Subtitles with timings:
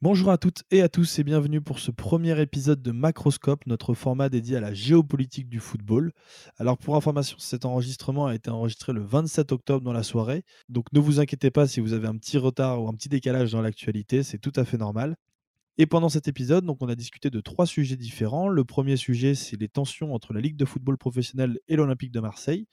[0.00, 3.94] Bonjour à toutes et à tous et bienvenue pour ce premier épisode de Macroscope, notre
[3.94, 6.12] format dédié à la géopolitique du football.
[6.56, 10.86] Alors pour information, cet enregistrement a été enregistré le 27 octobre dans la soirée, donc
[10.92, 13.60] ne vous inquiétez pas si vous avez un petit retard ou un petit décalage dans
[13.60, 15.16] l'actualité, c'est tout à fait normal.
[15.78, 18.48] Et pendant cet épisode, donc, on a discuté de trois sujets différents.
[18.48, 22.18] Le premier sujet, c'est les tensions entre la Ligue de football professionnel et l'Olympique de
[22.18, 22.66] Marseille.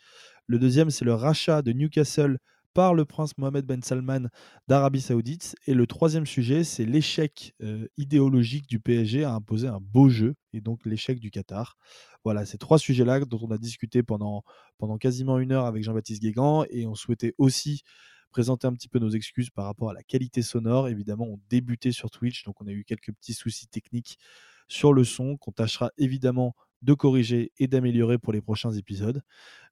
[0.47, 2.39] Le deuxième, c'est le rachat de Newcastle
[2.75, 4.27] par le prince Mohamed Ben Salman
[4.67, 5.55] d'Arabie Saoudite.
[5.65, 10.35] Et le troisième sujet, c'est l'échec euh, idéologique du PSG à imposer un beau jeu,
[10.51, 11.77] et donc l'échec du Qatar.
[12.25, 14.43] Voilà, ces trois sujets-là dont on a discuté pendant,
[14.77, 17.83] pendant quasiment une heure avec Jean-Baptiste Guégan, et on souhaitait aussi
[18.29, 20.89] présenter un petit peu nos excuses par rapport à la qualité sonore.
[20.89, 24.19] Évidemment, on débutait sur Twitch, donc on a eu quelques petits soucis techniques
[24.67, 29.21] sur le son qu'on tâchera évidemment de corriger et d'améliorer pour les prochains épisodes.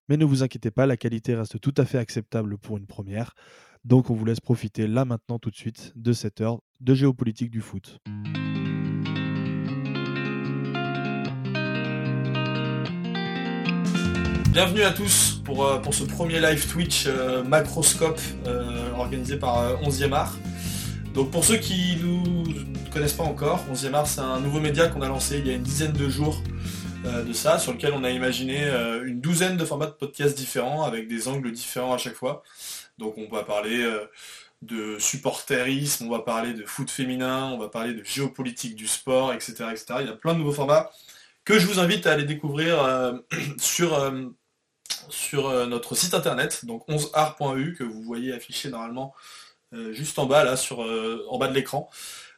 [0.09, 3.35] Mais ne vous inquiétez pas, la qualité reste tout à fait acceptable pour une première.
[3.85, 7.49] Donc on vous laisse profiter là maintenant tout de suite de cette heure de géopolitique
[7.49, 7.99] du foot.
[14.51, 19.81] Bienvenue à tous pour, euh, pour ce premier live Twitch euh, Macroscope euh, organisé par
[19.83, 20.37] 11e Art.
[21.13, 22.43] Donc pour ceux qui nous
[22.91, 25.53] connaissent pas encore, 11e Art c'est un nouveau média qu'on a lancé il y a
[25.53, 26.43] une dizaine de jours
[27.05, 30.37] euh, de ça, sur lequel on a imaginé euh, une douzaine de formats de podcasts
[30.37, 32.43] différents, avec des angles différents à chaque fois.
[32.97, 34.05] Donc on va parler euh,
[34.61, 39.33] de supporterisme, on va parler de foot féminin, on va parler de géopolitique du sport,
[39.33, 39.85] etc., etc.
[40.01, 40.91] Il y a plein de nouveaux formats
[41.43, 42.77] que je vous invite à aller découvrir
[43.57, 44.13] sur,
[45.09, 49.13] sur notre site internet, donc 11art.eu, que vous voyez affiché normalement
[49.91, 51.89] juste en bas, là, sur, en bas de l'écran.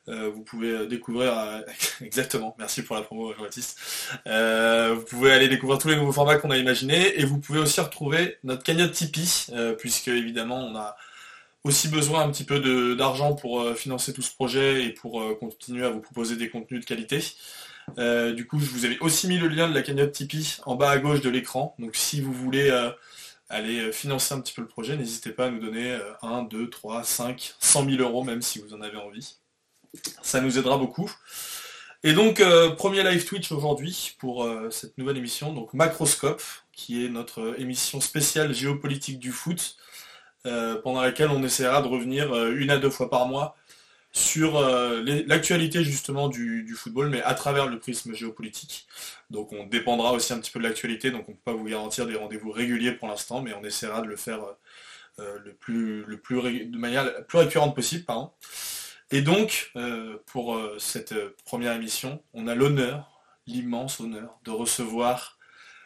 [0.08, 1.62] Euh, vous pouvez euh, découvrir euh,
[2.02, 3.80] exactement, merci pour la promo Jean-Baptiste.
[4.26, 7.82] vous pouvez aller découvrir tous les nouveaux formats qu'on a imaginés et vous pouvez aussi
[7.82, 10.96] retrouver notre cagnotte Tipeee, puisque évidemment on a
[11.64, 15.90] aussi besoin un petit peu d'argent pour financer tout ce projet et pour continuer à
[15.90, 17.20] vous proposer des contenus de qualité.
[17.98, 20.92] du coup, je vous avais aussi mis le lien de la cagnotte Tipeee en bas
[20.92, 21.76] à gauche de l'écran.
[21.80, 22.70] Donc si vous voulez
[23.50, 27.04] aller financer un petit peu le projet, n'hésitez pas à nous donner 1, 2, 3,
[27.04, 29.38] 5, 100 000 euros même si vous en avez envie.
[30.22, 31.12] Ça nous aidera beaucoup.
[32.06, 37.04] Et donc, euh, premier live Twitch aujourd'hui pour euh, cette nouvelle émission, donc Macroscope, qui
[37.04, 39.76] est notre émission spéciale géopolitique du foot,
[40.46, 43.56] euh, pendant laquelle on essaiera de revenir une à deux fois par mois
[44.12, 48.86] sur l'actualité justement du, football, mais à travers le prisme géopolitique.
[49.32, 51.66] Donc on dépendra aussi un petit peu de l'actualité, donc on ne peut pas vous
[51.66, 54.42] garantir des rendez-vous réguliers pour l'instant, mais on essaiera de le faire
[55.18, 58.06] le plus, le plus, de manière la plus récurrente possible.
[58.06, 58.32] Pardon.
[59.12, 64.52] Et donc, euh, pour euh, cette euh, première émission, on a l'honneur, l'immense honneur, de
[64.52, 65.38] recevoir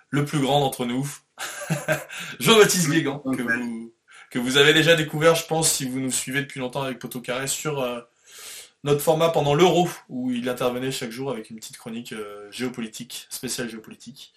[0.09, 1.07] le plus grand d'entre nous,
[2.40, 3.94] Jean-Baptiste Guégan, que vous,
[4.31, 7.19] que vous avez déjà découvert, je pense, si vous nous suivez depuis longtemps avec Poto
[7.22, 7.85] Carré, sur
[8.84, 12.13] notre format pendant l'Euro, où il intervenait chaque jour avec une petite chronique
[12.50, 14.34] géopolitique, spéciale géopolitique.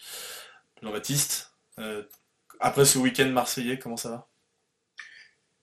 [0.83, 1.55] Jean-Baptiste,
[2.61, 4.29] après ce week-end marseillais, comment ça va?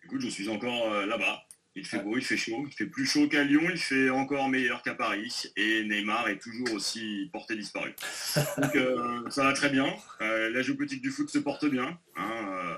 [0.03, 1.43] Écoute, je suis encore là-bas,
[1.75, 4.49] il fait beau, il fait chaud, il fait plus chaud qu'à Lyon, il fait encore
[4.49, 5.43] meilleur qu'à Paris.
[5.55, 7.93] Et Neymar est toujours aussi porté disparu.
[8.57, 9.87] Donc euh, ça va très bien.
[10.21, 11.97] Euh, la géopolitique du foot se porte bien.
[12.17, 12.75] Hein, euh,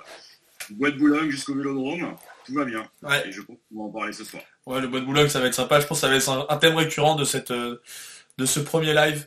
[0.71, 2.15] bois de Boulogne jusqu'au Vélodrome,
[2.45, 2.89] tout va bien.
[3.25, 4.43] Et je pense qu'on va en parler ce soir.
[4.65, 5.79] Ouais, le bois de Boulogne, ça va être sympa.
[5.79, 9.25] Je pense que ça va être un, thème récurrent de, cette, de ce premier live.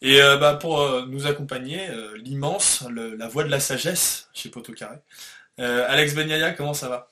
[0.00, 4.96] Et bah, pour nous accompagner, l'immense, la voix de la sagesse chez Poto Carré.
[5.58, 7.11] Alex Benyaya, comment ça va?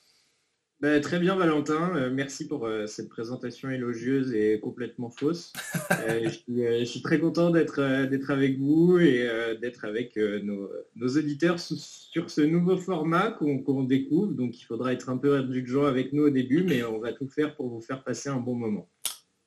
[0.80, 5.52] Bah, très bien Valentin, euh, merci pour euh, cette présentation élogieuse et complètement fausse.
[6.08, 7.80] Euh, je, suis, très content d'être
[8.30, 9.28] avec vous et
[9.60, 10.70] d'être avec nos,
[11.02, 14.32] auditeurs sur ce nouveau format qu'on découvre.
[14.32, 17.28] Donc il faudra être un peu indulgent avec nous au début, mais on va tout
[17.28, 18.88] faire pour vous faire passer un bon moment.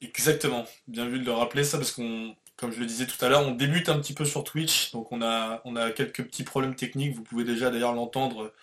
[0.01, 3.29] Exactement, bien vu de le rappeler ça parce qu'on, comme je le disais tout à
[3.29, 6.43] l'heure, on débute un petit peu sur Twitch, donc on a, on a quelques petits
[6.43, 8.53] problèmes techniques, vous pouvez déjà d'ailleurs l'entendre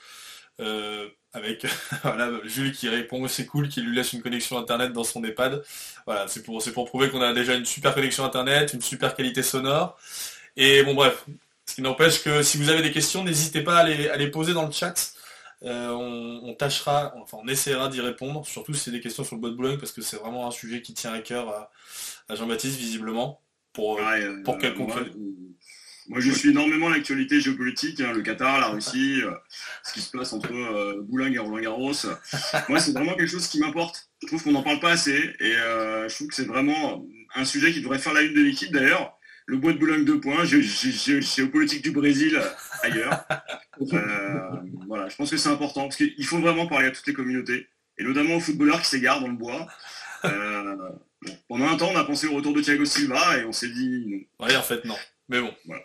[1.32, 1.66] avec
[2.02, 5.62] voilà, Jules qui répond c'est cool, qui lui laisse une connexion internet dans son EHPAD.
[6.06, 9.42] Voilà, c'est pour, pour prouver qu'on a déjà une super connexion internet, une super qualité
[9.42, 9.98] sonore.
[10.56, 11.24] Et bon bref,
[11.66, 14.28] ce qui n'empêche que si vous avez des questions, n'hésitez pas à les, à les
[14.28, 15.14] poser dans le chat.
[15.62, 19.42] Euh, on, tâchera, enfin on essaiera d'y répondre, surtout si c'est des questions sur le
[19.42, 21.70] bois de Boulogne, parce que c'est vraiment un sujet qui tient à cœur
[22.28, 23.40] à, Jean-Baptiste visiblement,
[23.74, 25.10] pour, euh, pour euh,
[26.10, 29.30] moi, je suis énormément l'actualité géopolitique, hein, le Qatar, la Russie, euh,
[29.84, 31.92] ce qui se passe entre euh, Boulogne et Roland-Garros.
[32.68, 34.10] Moi, c'est vraiment quelque chose qui m'importe.
[34.20, 37.44] Je trouve qu'on n'en parle pas assez et euh, je trouve que c'est vraiment un
[37.44, 39.16] sujet qui devrait faire la une de l'équipe d'ailleurs.
[39.46, 42.42] Le bois de Boulogne 2 points, géopolitique du Brésil
[42.82, 43.24] ailleurs.
[44.88, 47.68] voilà, je pense que c'est important parce qu'il faut vraiment parler à toutes les communautés
[47.98, 49.68] et notamment aux footballeurs qui s'égarent dans le bois.
[51.48, 54.06] pendant un temps, on a pensé au retour de Thiago Silva et on s'est dit
[54.08, 54.46] non.
[54.46, 54.96] Oui, en fait, non.
[55.28, 55.54] Mais bon.
[55.66, 55.82] Voilà.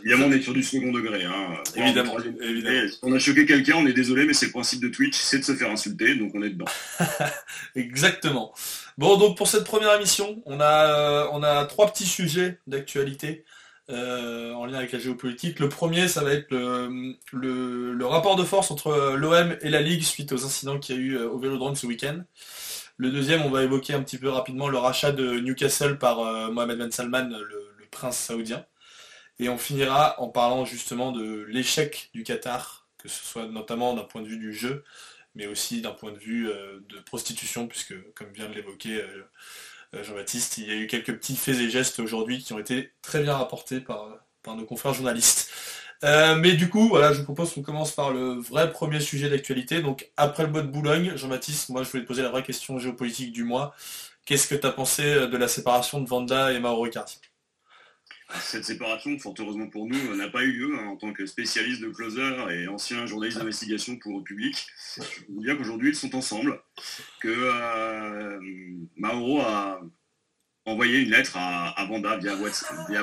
[0.00, 1.24] Évidemment, on est sur du second degré.
[1.24, 1.54] Hein.
[1.74, 2.90] Évidemment, évidemment.
[3.02, 5.44] on a choqué quelqu'un, on est désolé, mais c'est le principe de Twitch, c'est de
[5.44, 6.66] se faire insulter, donc on est dedans.
[7.74, 8.52] Exactement.
[8.96, 13.44] Bon, donc pour cette première émission, on a, euh, on a trois petits sujets d'actualité.
[13.90, 15.60] Euh, en lien avec la géopolitique.
[15.60, 20.32] Le premier, ça va être le, rapport de force entre l'OM et la Ligue suite
[20.32, 22.22] aux incidents qu'il y a eu euh, au Vélodrome ce week-end.
[22.96, 26.16] Le deuxième, on va évoquer un petit peu rapidement le rachat de Newcastle par
[26.50, 28.64] Mohamed Ben Salman, le, prince saoudien.
[29.38, 34.04] Et on finira en parlant justement de l'échec du Qatar, que ce soit notamment d'un
[34.04, 34.84] point de vue du jeu,
[35.34, 39.28] mais aussi d'un point de vue euh, de prostitution, puisque comme vient de l'évoquer euh,
[39.94, 42.92] euh, Jean-Baptiste, il y a eu quelques petits faits et gestes aujourd'hui qui ont été
[43.02, 45.50] très bien rapportés par, nos confrères journalistes.
[46.02, 49.80] mais du coup, voilà, je vous propose qu'on commence par le vrai premier sujet d'actualité.
[49.80, 52.78] Donc après le mot de Boulogne, Jean-Baptiste, moi je voulais te poser la vraie question
[52.78, 53.74] géopolitique du mois.
[54.26, 57.20] Qu'est-ce que tu as pensé de la séparation de Vanda et Mauro Icardi?
[58.40, 61.82] Cette séparation, fort heureusement pour nous, n'a pas eu lieu hein, en tant que spécialiste
[61.82, 64.66] de closer et ancien journaliste d'investigation pour le public.
[64.96, 66.60] Je vous dire qu'aujourd'hui, ils sont ensemble,
[67.20, 68.38] que euh,
[68.96, 69.80] Mauro a
[70.66, 72.34] envoyer une lettre à, à Vanda via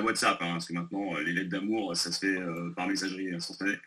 [0.01, 3.33] WhatsApp, hein, parce que maintenant euh, les lettres d'amour ça se fait euh, par messagerie
[3.33, 3.77] instantanée,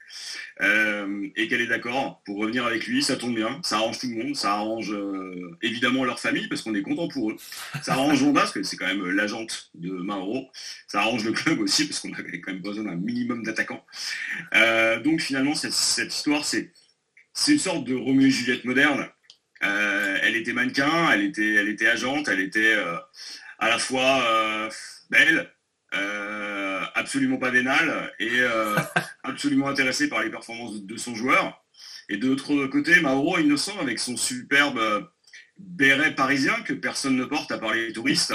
[0.60, 4.08] euh, et qu'elle est d'accord pour revenir avec lui, ça tombe bien, ça arrange tout
[4.08, 4.94] le monde, ça arrange
[5.62, 7.36] évidemment leur famille parce qu'on est content pour eux,
[7.82, 10.50] ça arrange Vanda parce que c'est quand même l'agente de Mauro,
[10.86, 13.84] ça arrange le club aussi parce qu'on a quand même besoin d'un minimum d'attaquants.
[15.02, 16.70] donc finalement cette, cette histoire c'est
[17.36, 19.08] c'est une sorte de Roméo et Juliette moderne.
[19.60, 22.76] elle était mannequin, elle était, elle était agente, elle était,
[23.58, 24.70] à la fois euh,
[25.10, 25.50] belle,
[25.94, 28.76] euh, absolument pas vénale et euh,
[29.22, 31.64] absolument intéressée par les performances de son joueur.
[32.08, 35.08] Et de l'autre côté, Mauro innocent avec son superbe
[35.56, 38.34] béret parisien que personne ne porte à part les touristes,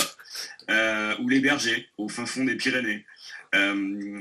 [1.20, 3.06] ou les bergers au fin fond des Pyrénées.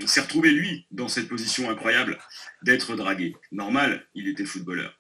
[0.07, 2.19] s'est retrouvé lui dans cette position incroyable
[2.63, 3.37] d'être dragué.
[3.53, 4.93] Normal, il était footballeur.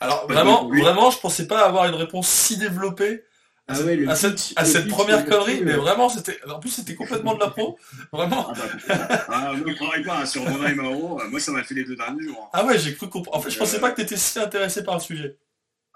[0.00, 3.24] Alors vraiment, vraiment, je pensais pas avoir une réponse si développée
[3.68, 3.74] à,
[4.08, 7.76] ah cette, première connerie, mais vraiment, c'était, en plus, c'était complètement de la pro.
[8.12, 8.52] Vraiment.
[8.52, 8.54] Ah,
[8.88, 11.20] bah, ah, ne travaille pas sur Ronald et Maro.
[11.30, 12.44] Moi, ça m'a fait les deux derniers jours.
[12.44, 12.50] Hein.
[12.52, 13.36] Ah ouais, j'ai cru comprendre.
[13.36, 15.36] En fait, je pensais pas que tu étais si intéressé par le sujet.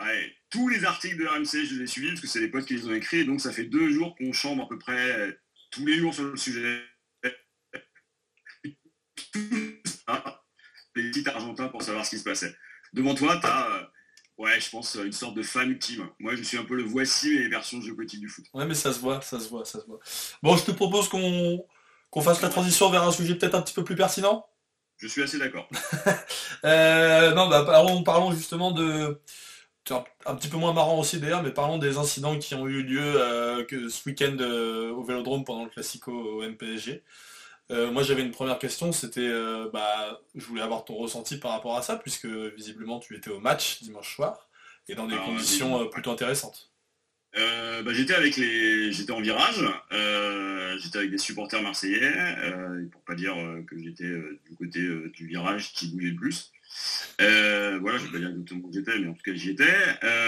[0.01, 2.67] Ouais, tous les articles de RMC, je les ai suivis parce que c'est les potes
[2.67, 3.25] qui les ont écrits.
[3.25, 5.39] Donc, ça fait deux jours qu'on chambre à peu près
[5.71, 6.83] tous les jours sur le sujet.
[10.97, 12.53] les petits argentins pour savoir ce qui se passait.
[12.93, 13.85] Devant toi, tu as euh,
[14.41, 16.09] Ouais, je pense une sorte de fan ultime.
[16.19, 18.47] Moi, je suis un peu le voici les versions géopolitiques du foot.
[18.55, 20.01] Ouais, mais ça se voit, ça se voit, ça se voit.
[20.43, 21.63] Bon, je te propose qu'on
[22.09, 24.47] qu'on fasse la transition vers un sujet peut-être un petit peu plus pertinent.
[24.97, 25.69] Je suis assez d'accord.
[26.65, 29.21] euh, non, bah parlons, parlons justement de
[30.25, 33.21] un, petit peu moins marrant aussi d'ailleurs, mais parlons des incidents qui ont eu lieu
[33.21, 37.03] euh, que ce week-end euh, au Vélodrome pendant le Classico au MPSG.
[37.71, 41.53] Euh, moi j'avais une première question, c'était, euh, bah, je voulais avoir ton ressenti par
[41.53, 44.49] rapport à ça, puisque visiblement tu étais au match dimanche soir,
[44.89, 46.73] et dans des conditions euh, plutôt intéressantes.
[47.33, 49.65] Bah, j'étais avec les, j'étais en virage,
[50.83, 52.13] j'étais avec des supporters marseillais,
[52.91, 53.35] pour pas dire
[53.69, 54.11] que j'étais
[54.49, 54.81] du côté
[55.15, 56.51] du virage qui bougeait le plus.
[57.19, 59.73] voilà, je vais pas dire exactement où j'étais, mais en tout cas j'y étais.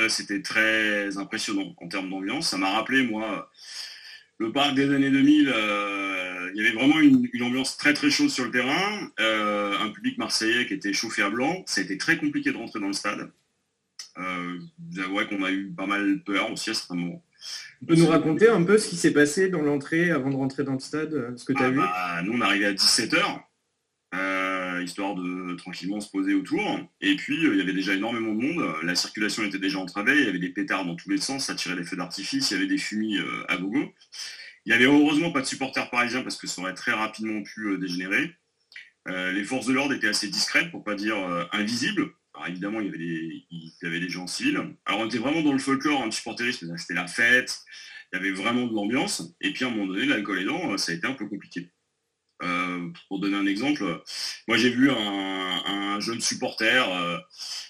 [0.08, 2.48] c'était très impressionnant en termes d'ambiance.
[2.48, 3.50] Ça m'a rappelé moi
[4.42, 6.21] le parc des années 2000, euh,
[6.54, 10.18] il y avait vraiment une, ambiance très très chaude sur le terrain, euh, un public
[10.18, 11.62] marseillais qui était chauffé à blanc.
[11.66, 13.30] Ça a été très compliqué de rentrer dans le stade.
[14.18, 14.58] Euh,
[14.92, 17.22] J'avoue qu'on a eu pas mal peur aussi à ce moment.
[17.80, 20.62] Tu peux nous raconter un peu ce qui s'est passé dans l'entrée avant de rentrer
[20.62, 21.76] dans le stade, ce que tu as ah vu?
[21.78, 23.42] bah, Nous, on arrivait à 17h.
[24.14, 26.60] Euh, histoire de tranquillement se poser autour.
[27.00, 28.74] Et puis, euh, il y avait déjà énormément de monde.
[28.82, 30.18] La circulation était déjà entravée.
[30.18, 31.46] Il y avait des pétards dans tous les sens.
[31.46, 32.50] Ça tirait des feux d'artifice.
[32.50, 33.92] Il y avait des fumis euh, à gogo.
[34.64, 37.78] Il n'y avait heureusement pas de supporters parisiens parce que ça aurait très rapidement pu
[37.78, 38.30] dégénérer.
[39.06, 41.16] les forces de l'ordre étaient assez discrètes, pour pas dire
[41.52, 42.12] invisibles.
[42.34, 44.56] Alors évidemment, il y, avait des, gens civils.
[44.86, 47.60] Alors on était vraiment dans le folklore, un hein, supporterisme, c'était la fête,
[48.12, 49.34] il y avait vraiment de l'ambiance.
[49.40, 51.70] Et puis à un moment donné, l'alcool aidant, ça a été un peu compliqué.
[52.42, 54.02] Euh, pour donner un exemple,
[54.48, 57.18] moi j'ai vu un, jeune supporter euh,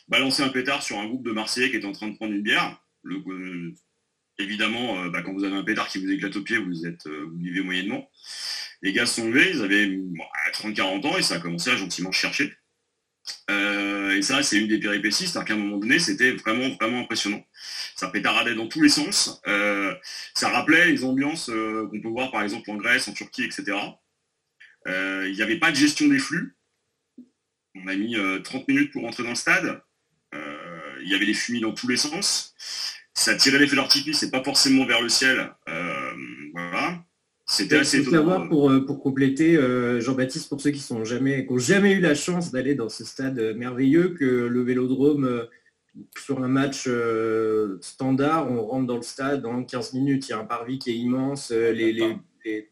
[0.09, 2.41] balancer un pétard sur un groupe de Marseillais qui était en train de prendre une
[2.43, 2.83] bière.
[3.05, 3.75] Euh,
[4.43, 7.39] évidemment, bah, quand vous avez un pétard qui vous éclate au pied, vous êtes vous
[7.39, 8.11] vivez moyennement.
[8.83, 9.87] Les gars sont levés, ils avaient
[10.53, 12.53] 30-40 ans et ça a commencé à gentiment chercher.
[13.49, 17.45] et ça, c'est une des péripéties, c'est-à-dire qu'à un moment donné, c'était vraiment, vraiment impressionnant.
[17.95, 19.41] Ça pétaradait dans tous les sens.
[20.35, 23.77] ça rappelait les ambiances qu'on peut voir par exemple en Grèce, en Turquie, etc.
[24.89, 26.57] Euh, il n'y avait pas de gestion des flux.
[27.75, 29.83] On a mis 30 euh, minutes pour rentrer dans le stade.
[30.35, 32.55] Euh, il y avait des fumis dans tous les sens.
[33.15, 35.53] Ça tirait les feux d'artifice, c'est pas forcément vers le ciel.
[36.55, 37.05] voilà.
[37.45, 38.19] C'était assez étonnant.
[38.19, 39.59] savoir pour, pour compléter,
[40.01, 43.05] Jean-Baptiste, pour ceux qui sont jamais, qui n'ont jamais eu la chance d'aller dans ce
[43.05, 45.47] stade merveilleux, que le Vélodrome
[46.17, 46.89] sur un match
[47.81, 50.29] standard, on rentre dans le stade en 15 minutes.
[50.29, 51.51] Il y a un parvis qui est immense.
[51.51, 52.17] les,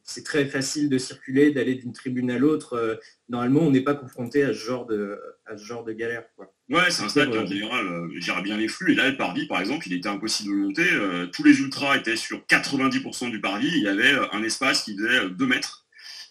[0.02, 2.74] c'est très facile de circuler, d'aller d'une tribune à l'autre.
[2.74, 2.96] Euh,
[3.28, 5.18] normalement, on n'est pas confronté à ce genre de,
[5.50, 6.24] à ce genre de galère.
[6.36, 6.52] Quoi.
[6.68, 8.92] Ouais, c'est un stade qui en général euh, gère bien les flux.
[8.92, 10.88] Et là, le parvis, par exemple, il était impossible de monter.
[10.92, 13.68] Euh, tous les ultras étaient sur 90% du parvis.
[13.68, 15.86] Il y avait un espace qui faisait 2 mètres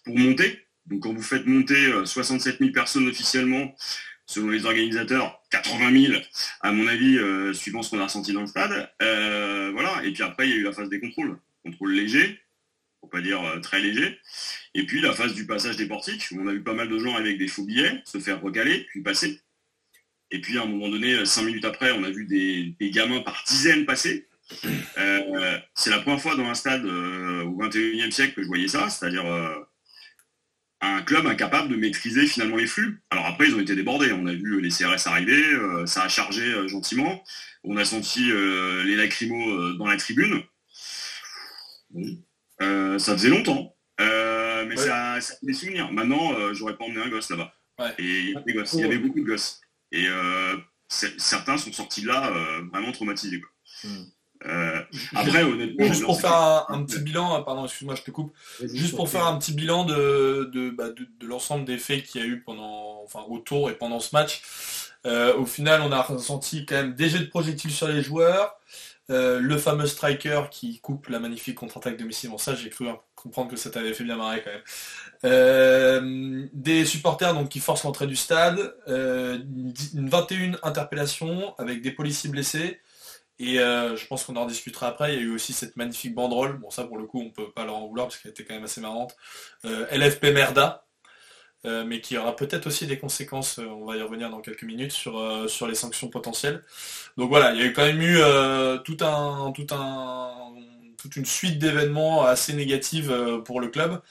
[0.05, 0.65] pour monter.
[0.85, 3.75] Donc quand vous faites monter 67 000 personnes officiellement,
[4.25, 6.21] selon les organisateurs, 80 000,
[6.61, 7.19] à mon avis,
[7.53, 8.89] suivant ce qu'on a ressenti dans le stade.
[8.99, 10.01] voilà.
[10.03, 11.38] Et puis après, il y a eu la phase des contrôles.
[11.63, 12.39] Contrôle léger,
[12.99, 14.19] pour pas dire euh, très léger.
[14.73, 16.99] Et puis la phase du passage des portiques, où on a vu pas mal de
[16.99, 19.41] gens avec des faux billets se faire recaler, puis passer.
[20.31, 23.21] Et puis à un moment donné, euh, cinq minutes après, on a vu des, gamins
[23.21, 24.27] par dizaines passer.
[24.97, 28.89] Euh, c'est la première fois dans un stade au 21e siècle que je voyais ça,
[28.89, 29.23] c'est-à-dire
[30.81, 32.99] un club incapable de maîtriser finalement les flux.
[33.11, 34.11] Alors après, ils ont été débordés.
[34.11, 35.39] On a vu les CRS arriver,
[35.85, 37.23] ça a chargé gentiment.
[37.63, 40.41] On a senti les lacrymos dans la tribune.
[42.59, 43.75] Ça faisait longtemps.
[43.99, 45.91] Euh, mais ça, ça des souvenirs.
[45.91, 47.53] Maintenant, euh, j'aurais pas emmené un gosse là-bas.
[47.97, 49.61] Et il y, avait beaucoup de gosses.
[49.91, 50.07] Et
[50.89, 52.31] certains sont sortis de là
[52.71, 53.41] vraiment traumatisés.
[53.83, 54.03] Hmm.
[55.15, 58.35] après, honnêtement, juste pour faire un, petit bilan, pardon, excuse-moi, je te coupe.
[58.73, 62.23] Juste pour faire un petit bilan de, bah, de, de, l'ensemble des faits qu'il y
[62.23, 64.41] a eu pendant, enfin, autour et pendant ce match.
[65.05, 68.59] au final, on a ressenti quand même des jets de projectiles sur les joueurs,
[69.09, 72.27] euh, le fameux striker qui coupe la magnifique contre-attaque de.
[72.27, 74.61] Bon, ça, j'ai cru comprendre que ça t'avait fait bien marrer quand même.
[75.25, 79.39] Euh, des supporters donc qui forcent l'entrée du stade, euh,
[79.95, 82.79] une 21 interpellations avec des policiers blessés.
[83.41, 85.13] Et je pense qu'on en discutera après.
[85.13, 86.57] Il y a eu aussi cette magnifique banderole.
[86.57, 88.53] Bon, ça pour le coup, on peut pas leur en vouloir parce qu'elle était quand
[88.53, 89.15] même assez marrante.
[89.63, 90.88] LFP Merda.
[91.65, 94.63] Euh, mais qui aura peut-être aussi des conséquences, euh, on va y revenir dans quelques
[94.63, 96.63] minutes, sur, euh, sur les sanctions potentielles.
[97.17, 98.17] Donc voilà, il y a quand même eu
[98.85, 100.53] tout un, tout un,
[100.97, 103.13] toute une suite d'événements assez négatives
[103.43, 104.01] pour le club.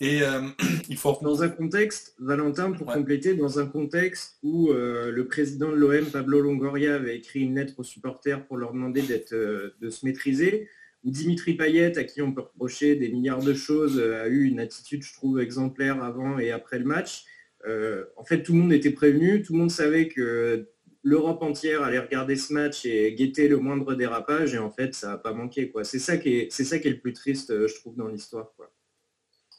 [0.00, 0.22] Et
[0.88, 1.18] il faut...
[1.20, 6.40] Dans un contexte, Valentin, pour compléter, dans un contexte où le président de l'OM, Pablo
[6.40, 10.68] Longoria, avait écrit une lettre aux supporters pour leur demander d'être, de se maîtriser,
[11.04, 14.58] Dimitri Payet, à qui on peut reprocher des milliards de choses, euh, a eu une
[14.58, 17.24] attitude, je trouve, exemplaire avant et après le match.
[17.66, 20.66] Euh, en fait, tout le monde était prévenu, tout le monde savait que
[21.02, 25.08] l'Europe entière allait regarder ce match et guetter le moindre dérapage, et en fait, ça
[25.08, 25.70] n'a pas manqué.
[25.82, 28.50] C'est ça, qui est, le plus triste, euh, je trouve, dans l'histoire.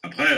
[0.01, 0.37] Après,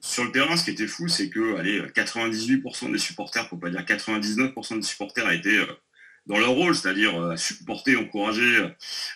[0.00, 3.70] sur le terrain, ce qui était fou, c'est que allez, 98% des supporters, pour pas
[3.70, 5.56] dire 99% des supporters, a été
[6.26, 8.68] dans leur rôle, c'est-à-dire euh, supporter, encourager,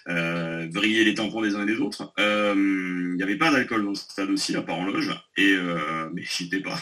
[0.08, 2.12] euh, vriller les tampons des uns et des autres.
[2.18, 5.52] Euh, il n'y avait pas d'alcool dans le stade aussi, à part en loge, et
[5.52, 6.78] euh, mais j'étais pas.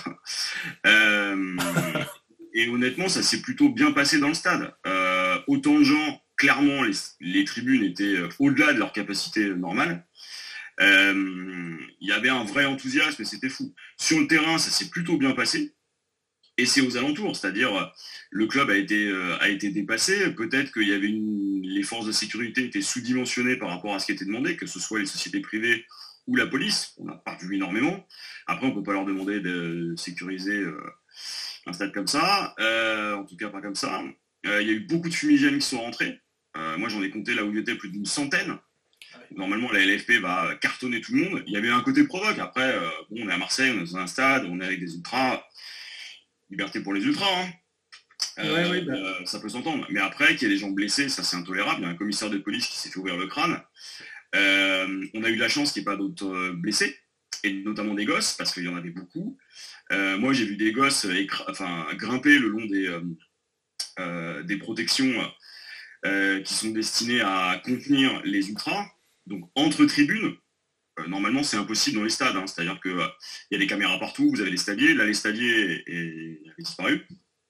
[2.55, 4.75] et honnêtement, ça s'est plutôt bien passé dans le stade.
[5.47, 6.83] autant de gens, clairement,
[7.21, 10.07] les, tribunes étaient au-delà de leur capacité normale.
[10.81, 13.75] Il y avait un vrai enthousiasme et c'était fou.
[13.99, 15.75] Sur le terrain, ça s'est plutôt bien passé
[16.57, 17.93] et c'est aux alentours, c'est-à-dire
[18.35, 22.13] le club a été, euh, a été dépassé, peut-être qu'il y avait les forces de
[22.13, 25.41] sécurité étaient sous-dimensionnées par rapport à ce qui était demandé, que ce soit les sociétés
[25.41, 25.85] privées
[26.27, 28.05] ou la police, on n'a pas vu énormément.
[28.47, 30.81] Après, on ne peut pas leur demander de sécuriser euh,
[31.67, 34.03] un stade comme ça, euh, en tout cas pas comme ça.
[34.45, 36.21] il y a eu beaucoup de fumigènes qui sont rentrés.
[36.79, 38.59] moi, j'en ai compté là où il était plus d'une centaine.
[39.31, 41.45] Normalement, la LFP va cartonner tout le monde.
[41.47, 42.39] Il y avait un côté provoque.
[42.39, 42.79] Après,
[43.11, 45.45] bon, on est à Marseille, on est dans un stade, on est avec des ultras
[46.51, 47.43] liberté pour les ultras.
[47.43, 47.49] Hein.
[48.39, 48.93] Euh, bah.
[48.93, 49.87] euh, ça peut s'entendre.
[49.91, 51.81] Mais après, qu'il y ait des gens blessés, ça c'est intolérable.
[51.81, 53.61] Il y a un commissaire de police qui s'est fait ouvrir le crâne.
[54.35, 56.99] Euh, on a eu la chance qu'il n'y ait pas d'autres blessés,
[57.45, 59.39] et notamment des gosses, parce qu'il y en avait beaucoup.
[59.91, 61.07] moi, j'ai vu des gosses
[61.49, 62.99] enfin, grimper le long des,
[64.45, 65.13] des protections
[66.45, 68.87] qui sont destinées à contenir les ultras,
[69.27, 70.35] donc entre tribunes,
[71.09, 72.37] normalement, c'est impossible dans les stades.
[72.37, 72.47] Hein.
[72.47, 73.07] C'est-à-dire qu'il euh,
[73.51, 74.95] y a des caméras partout, vous avez les stadiers.
[74.95, 77.07] Là, les stadiers avaient disparu.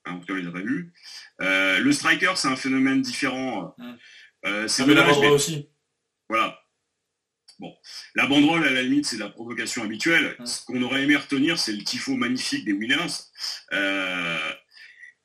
[0.07, 0.93] en tout cas, on les a pas vus.
[1.41, 3.75] Euh, le striker, c'est un phénomène différent.
[4.67, 5.69] c'est la banderole aussi.
[6.29, 6.61] Voilà.
[7.61, 7.73] Bon,
[8.17, 10.37] la banderole, à la limite, c'est de la provocation habituelle.
[10.45, 13.15] Ce qu'on aurait aimé retenir, c'est le tifo magnifique des Winners.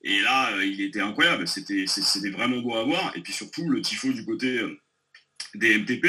[0.03, 1.47] et là, il était incroyable.
[1.47, 3.15] C'était vraiment beau à voir.
[3.15, 4.61] Et puis surtout, le tifo du côté
[5.55, 6.05] des MTP.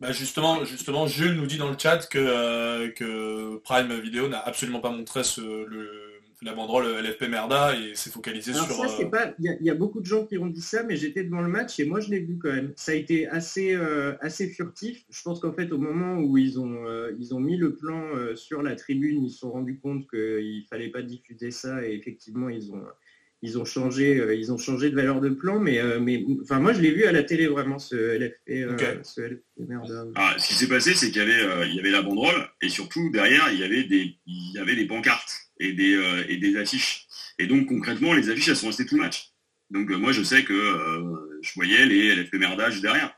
[0.00, 4.40] Bah justement, justement, Jules nous dit dans le chat que, euh, que Prime Video n'a
[4.40, 8.66] absolument pas montré ce, le, la banderole LFP Merda et s'est focalisé sur.
[8.66, 9.32] Ça, c'est pas.
[9.38, 11.80] Il y, a beaucoup de gens qui ont dit ça, mais j'étais devant le match
[11.80, 12.74] et moi je l'ai vu quand même.
[12.76, 13.74] Ça a été assez
[14.20, 15.06] assez furtif.
[15.08, 16.84] Je pense qu'en fait au moment où ils ont
[17.18, 18.02] ils ont mis le plan
[18.34, 22.50] sur la tribune, ils se sont rendus compte qu'il fallait pas diffuser ça et effectivement
[22.50, 22.84] ils ont
[23.46, 26.58] ils ont changé, euh, ils ont changé de valeur de plan, mais, euh, mais enfin,
[26.58, 28.50] moi je l'ai vu à la télé vraiment ce LFP.
[28.50, 29.20] Euh, ce,
[30.16, 32.68] ah, ce qui s'est passé, c'est qu'il y avait, il y avait la banderole et
[32.68, 36.56] surtout derrière il y avait des, il y avait des pancartes et des, et des
[36.56, 37.06] affiches.
[37.38, 39.30] Et donc concrètement, les affiches elles sont restées tout le match.
[39.70, 40.54] Donc moi je sais que
[41.42, 43.16] je voyais les LFP merdage derrière.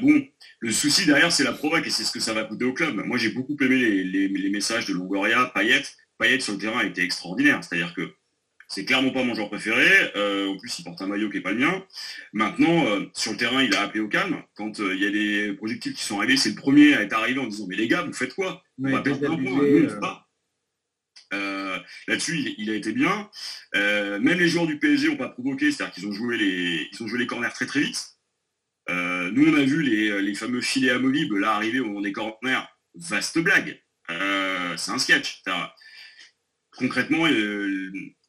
[0.00, 0.26] bon,
[0.60, 2.94] le souci derrière, c'est la provoque et c'est ce que ça va coûter au club.
[3.04, 5.82] Moi, j'ai beaucoup aimé les, les, messages de Longoria, Payet.
[6.18, 7.58] Payet sur le terrain a été extraordinaire.
[7.64, 8.14] C'est-à-dire que
[8.72, 9.86] c'est clairement pas mon joueur préféré.
[10.16, 11.84] Euh, en plus, il porte un maillot qui n'est pas le mien.
[12.32, 14.42] Maintenant, euh, sur le terrain, il a appelé au calme.
[14.54, 17.12] Quand euh, il y a des projectiles qui sont arrivés, c'est le premier à être
[17.12, 18.62] arrivé en disant Mais les gars, vous faites quoi?
[18.82, 20.32] On va perdre un point,
[22.08, 23.30] Là-dessus, il, a été bien.
[23.74, 27.06] même les joueurs du PSG n'ont pas provoqué, c'est-à-dire qu'ils ont joué les, ils ont
[27.06, 28.16] joué les corners très très vite.
[28.88, 32.64] nous, on a vu les, fameux filets amovibles là arriver au moment des corners.
[32.94, 33.82] Vaste blague.
[34.08, 35.42] c'est un sketch.
[36.76, 37.26] Concrètement,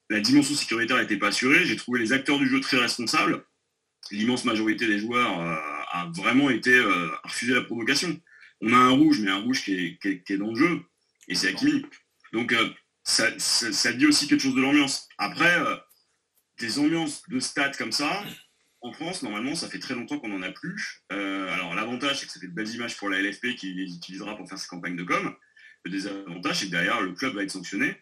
[0.10, 1.66] la dimension sécuritaire n'était pas assurée.
[1.66, 3.46] J'ai trouvé les acteurs du jeu très responsables.
[4.12, 5.56] L'immense majorité des joueurs euh,
[5.92, 8.20] a vraiment été euh, refusé la provocation.
[8.62, 10.82] On a un rouge, mais un rouge qui est, dans le jeu,
[11.28, 11.86] et c'est Hakimi.
[12.32, 12.70] Donc euh,
[13.04, 13.32] ça,
[13.94, 15.08] dit aussi quelque chose de l'ambiance.
[15.18, 15.54] Après,
[16.60, 18.24] des ambiances de stade comme ça,
[18.82, 21.04] en France, normalement, ça fait très longtemps qu'on n'en a plus.
[21.10, 24.38] alors l'avantage, c'est que ça fait de belles images pour la LFP qui les utilisera
[24.38, 25.36] pour faire ses campagnes de com.
[25.84, 27.98] Le désavantage, c'est que derrière, le club va être sanctionné.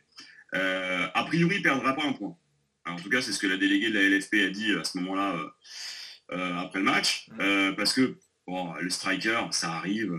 [0.53, 2.36] Euh, a priori, il ne perdra pas un point.
[2.86, 4.98] en tout cas, c'est ce que la déléguée de la LFP a dit à ce
[5.00, 5.50] moment-là, euh,
[6.34, 7.29] euh, après le match,
[7.77, 8.17] parce que
[8.48, 10.13] bon, le striker, ça arrive.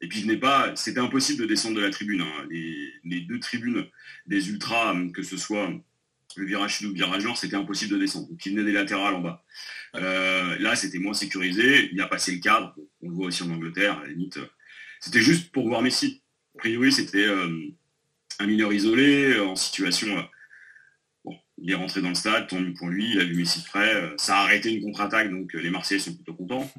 [0.00, 2.20] Et puis, pas, c'était impossible de descendre de la tribune.
[2.20, 2.46] Hein.
[2.50, 3.86] Les, deux tribunes
[4.26, 5.70] des ultras, que ce soit
[6.36, 8.28] le virage sud ou le virage nord, c'était impossible de descendre.
[8.28, 9.44] Donc, il venait des latérales en bas.
[9.94, 11.90] là, c'était moins sécurisé.
[11.92, 12.74] Il a passé le cadre.
[13.02, 14.38] On le voit aussi en Angleterre, à la limite.
[15.00, 16.22] C'était juste pour voir Messi.
[16.54, 17.26] A priori, c'était
[18.38, 20.08] un mineur isolé, euh, en situation.
[20.16, 20.22] Euh,
[21.24, 23.60] bon, il est rentré dans le stade, tant mieux pour lui, il a vu Messi
[23.60, 23.94] de près.
[23.94, 26.70] Euh, ça a arrêté une contre-attaque, donc les Marseillais sont plutôt contents.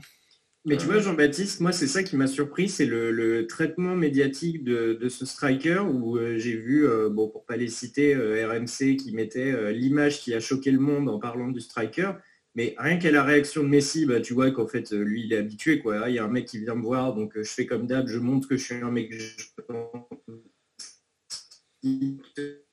[0.66, 5.08] Mais tu vois, Jean-Baptiste, moi, c'est ça qui m'a surpris, c'est le, traitement médiatique de,
[5.08, 10.34] ce striker où j'ai vu, bon, pour pas les citer, RMC qui mettait l'image qui
[10.34, 12.12] a choqué le monde en parlant du striker.
[12.56, 15.38] Mais rien qu'à la réaction de Messi, bah, tu vois qu'en fait, lui, il est
[15.38, 15.80] habitué.
[15.80, 16.10] Quoi.
[16.10, 18.20] Il y a un mec qui vient me voir, donc je fais comme d'hab, je
[18.20, 19.14] montre que je suis un mec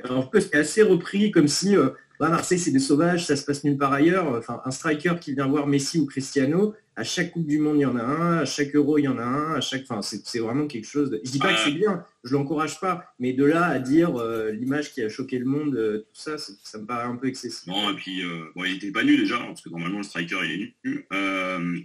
[0.02, 3.44] alors que c'est assez repris comme si euh, bah, Marseille c'est des sauvages, ça se
[3.44, 4.26] passe nulle part ailleurs.
[4.36, 7.82] Enfin, un striker qui vient voir Messi ou Cristiano, à chaque Coupe du Monde il
[7.82, 9.84] y en a un, à chaque Euro il y en a un, à chaque.
[9.88, 11.10] Enfin, c'est vraiment quelque chose.
[11.10, 11.20] De...
[11.24, 14.50] Je dis pas que c'est bien, je l'encourage pas, mais de là à dire euh,
[14.50, 17.66] l'image qui a choqué le monde, euh, tout ça, ça me paraît un peu excessif.
[17.66, 18.22] Non, et puis
[18.54, 21.06] bon, il était pas nu déjà, parce que normalement le striker il est nu.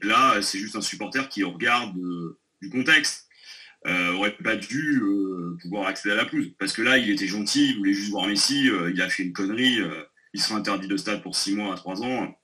[0.03, 1.95] là, c'est juste un supporter qui regarde
[2.62, 3.27] du contexte
[3.88, 6.52] euh, aurait pas dû euh, pouvoir accéder à la pelouse.
[6.60, 9.24] Parce que là, il était gentil, il voulait juste voir Messi, euh, il a fait
[9.24, 9.80] une connerie,
[10.34, 12.38] il sera interdit de stade pour 6 mois à 3 ans.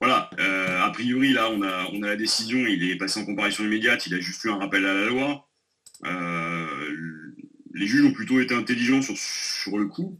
[0.00, 3.64] Voilà, a priori, là, on a, on a la décision, il est passé en comparaison
[3.64, 5.46] immédiate, il a juste eu un rappel à la loi.
[7.74, 10.18] les juges ont plutôt été intelligents sur, sur le coup.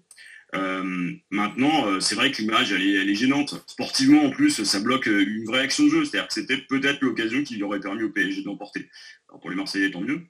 [1.30, 3.62] maintenant, c'est vrai que l'image, elle elle est, gênante.
[3.66, 6.04] Sportivement, en plus, ça bloque une vraie action de jeu.
[6.04, 8.86] C'est-à-dire que c'était peut-être l'occasion qui aurait permis au PSG d'emporter
[9.40, 10.22] pour les Marseillais, tant mieux.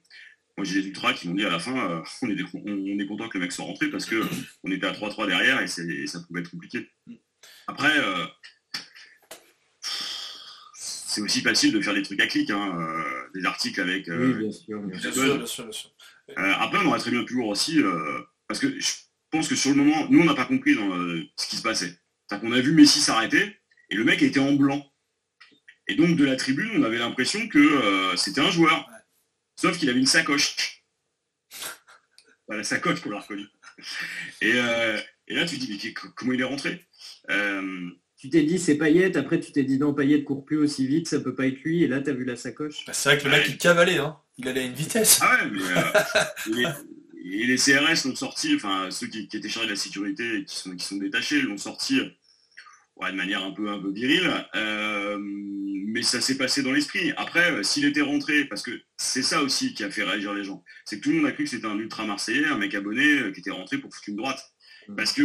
[0.57, 3.05] Moi, j'ai des ultras qui m'ont dit à la fin, euh, on, est, on, est,
[3.05, 6.41] content que le mec soit rentré parce qu'on était à 3-3 derrière et, ça pouvait
[6.41, 6.89] être compliqué.
[7.67, 8.25] Après, euh,
[10.73, 14.07] c'est aussi facile de faire des trucs à clic, hein, euh, des articles avec.
[14.07, 15.69] oui, bien sûr, bien sûr.
[16.35, 17.81] après, on aurait très bien pu voir aussi,
[18.47, 18.91] parce que je
[19.29, 20.89] pense que sur le moment, nous, on n'a pas compris dans,
[21.37, 21.97] ce qui se passait.
[22.27, 23.57] C'est-à-dire qu'on a vu Messi s'arrêter
[23.89, 24.85] et le mec était en blanc.
[25.91, 28.89] Et donc de la tribune, on avait l'impression que euh, c'était un joueur.
[29.57, 30.85] Sauf qu'il avait une sacoche.
[32.47, 33.45] la sacoche qu'on l'a reconnu.
[34.43, 36.87] Euh, et, là, tu te dis, mais comment il est rentré?
[37.29, 40.87] Euh, Tu t'es dit, c'est Payette, après tu t'es dit, non, Payette court plus aussi
[40.87, 42.85] vite, ça peut pas être lui, et là, tu as vu la sacoche.
[42.85, 44.17] Bah, c'est vrai que le mec, il cavalait, hein.
[44.37, 45.19] il allait à une vitesse.
[45.21, 45.51] Ah ouais,
[46.47, 46.63] mais...
[47.25, 50.55] et, les CRS l'ont sorti, enfin, ceux qui, étaient chargés de la sécurité et qui
[50.55, 51.99] sont, qui sont détachés, l'ont sorti
[53.09, 57.11] de manière un peu, un peu virile, euh, mais ça s'est passé dans l'esprit.
[57.17, 60.43] Après, euh, s'il était rentré, parce que c'est ça aussi qui a fait réagir les
[60.43, 62.75] gens, c'est que tout le monde a cru que c'était un ultra marseillais, un mec
[62.75, 64.53] abonné euh, qui était rentré pour foutre une droite.
[64.87, 64.95] Mm.
[64.95, 65.23] Parce que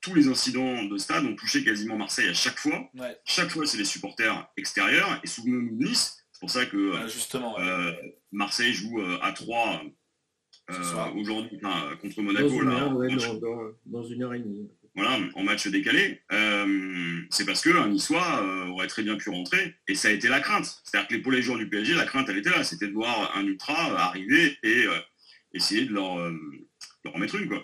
[0.00, 2.88] tous les incidents de stade ont touché quasiment Marseille à chaque fois.
[3.24, 5.20] Chaque fois, c'est les supporters extérieurs.
[5.24, 7.56] Et souvenons-nous de Nice, c'est pour ça que justement,
[8.30, 9.82] Marseille joue à 3
[11.16, 11.58] aujourd'hui
[12.00, 12.48] contre Monaco.
[12.48, 14.70] Dans une, heure, et demie.
[14.98, 16.22] Voilà, en match décalé,
[17.30, 20.80] c'est parce qu'un Niçois aurait très bien pu rentrer, et ça a été la crainte.
[20.82, 22.92] C'est-à-dire que les, pour les joueurs du PSG, la crainte, elle était là, c'était de
[22.92, 24.86] voir un ultra arriver et
[25.54, 26.16] essayer de leur,
[27.04, 27.48] leur en mettre une.
[27.48, 27.62] Quoi.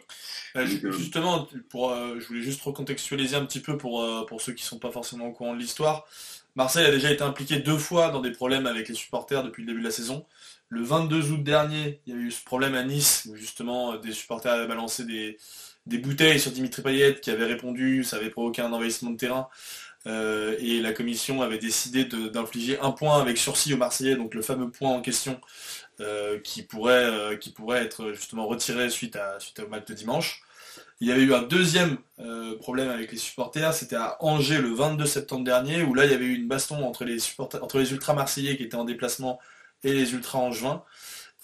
[0.56, 4.52] Euh, justement, pour, euh, je voulais juste recontextualiser un petit peu pour, euh, pour ceux
[4.52, 6.06] qui ne sont pas forcément au courant de l'histoire.
[6.54, 9.68] Marseille a déjà été impliqué deux fois dans des problèmes avec les supporters depuis le
[9.68, 10.26] début de la saison.
[10.68, 14.12] Le 22 août dernier, il y a eu ce problème à Nice où justement des
[14.12, 15.36] supporters avaient balancé des,
[15.86, 19.48] bouteilles sur Dimitri Payet qui avait répondu, ça avait provoqué un envahissement de terrain.
[20.06, 24.70] et la commission avait décidé d'infliger un point avec sursis aux Marseillais, donc le fameux
[24.70, 25.40] point en question
[26.42, 30.42] qui, pourrait, qui pourrait être justement retiré suite, à, suite au match de dimanche.
[31.00, 34.72] Il y avait eu un deuxième euh, problème avec les supporters, c'était à Angers le
[34.72, 37.78] 22 septembre dernier, où là il y avait eu une baston entre les, supporters, entre
[37.78, 39.40] les ultras marseillais qui étaient en déplacement
[39.82, 40.82] et les ultras angevins.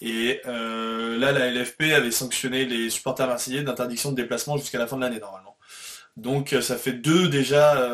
[0.01, 4.87] Et euh, là, la LFP avait sanctionné les supporters marseillais d'interdiction de déplacement jusqu'à la
[4.87, 5.57] fin de l'année normalement.
[6.17, 7.89] Donc euh, ça fait deux déjà,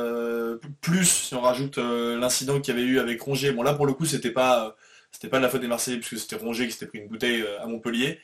[0.82, 3.52] plus si on rajoute l'incident qu'il y avait eu avec Rongier.
[3.52, 4.76] Bon là pour le coup c'était pas
[5.12, 7.46] c'était pas de la faute des Marseillais puisque c'était Rongier qui s'était pris une bouteille
[7.62, 8.20] à Montpellier.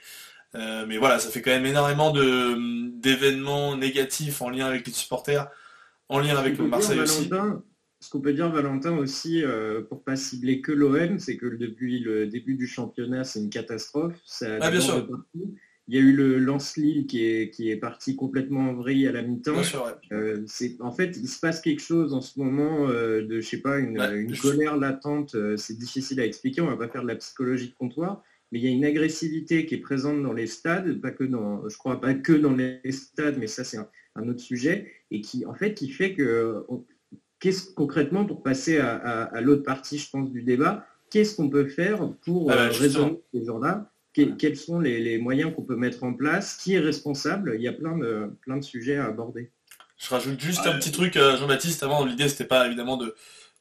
[0.56, 5.48] Euh, mais voilà, ça fait quand même énormément d'événements négatifs en lien avec les supporters,
[6.10, 7.30] en lien avec le Marseille aussi.
[8.04, 12.00] Ce qu'on peut dire, Valentin, aussi, euh, pour pas cibler que l'OM, c'est que depuis
[12.00, 14.16] le début du championnat, c'est une catastrophe.
[14.42, 15.08] ah, bien sûr.
[15.88, 19.14] Il y a eu le Lance-Lille qui est, qui est parti complètement en vrille à
[19.14, 19.62] la mi-temps.
[20.12, 20.46] Euh,
[20.82, 24.00] en fait, il se passe quelque chose en ce moment de, je sais pas, une,
[24.00, 25.38] une colère latente.
[25.56, 26.60] c'est difficile à expliquer.
[26.60, 29.66] On va pas faire de la psychologie de comptoir mais il y a une agressivité
[29.66, 32.80] qui est présente dans les stades, pas que dans, je crois pas que dans les
[32.92, 36.64] stades, mais ça c'est un, autre sujet, et qui en fait qui fait que
[37.44, 42.10] qu'est-ce concrètement pour passer à, l'autre partie, je pense, du débat, qu'est-ce qu'on peut faire
[42.24, 46.14] pour ah bah, euh, résoudre ces gens-là Quels sont les, moyens qu'on peut mettre en
[46.14, 46.56] place?
[46.56, 47.56] Qui est responsable?
[47.56, 49.52] Il y a plein de, plein de sujets à aborder.
[49.98, 53.14] Je rajoute juste un petit truc, euh, Jean-Baptiste, avant, l'idée c'était pas évidemment de,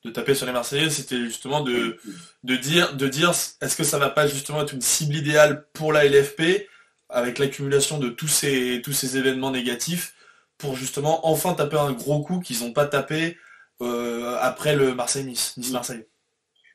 [0.05, 1.97] de taper sur les Marseillais, c'était justement de,
[2.45, 5.93] de dire, de dire est-ce que ça va pas justement être une cible idéale pour
[5.93, 6.69] la LFP
[7.09, 10.15] avec l'accumulation de tous ces, tous ces événements négatifs
[10.57, 13.37] pour justement enfin taper un gros coup qu'ils n'ont pas tapé
[13.83, 16.05] euh, après le Marseille-Nice, Nice-Marseille.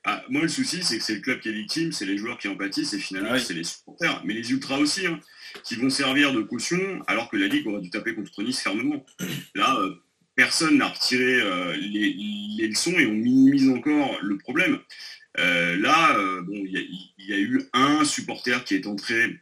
[0.09, 2.37] Ah, moi, le souci, c'est que c'est le club qui est victime, c'est les joueurs
[2.37, 4.21] qui en pâtissent, et finalement, c'est les supporters.
[4.23, 5.19] Mais les ultras aussi, hein,
[5.65, 9.05] qui vont servir de caution, alors que la Ligue aurait dû taper contre Nice fermement.
[9.53, 9.95] Là, euh,
[10.33, 14.79] personne n'a retiré euh, les, leçons et on minimise encore le problème.
[15.39, 19.41] Euh, là, bon, il y, a eu un supporter qui est entré,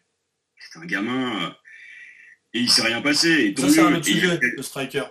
[0.57, 1.55] c'est un gamin,
[2.55, 3.29] et il s'est rien passé.
[3.29, 5.03] Et ça, c'est un sujet, le striker.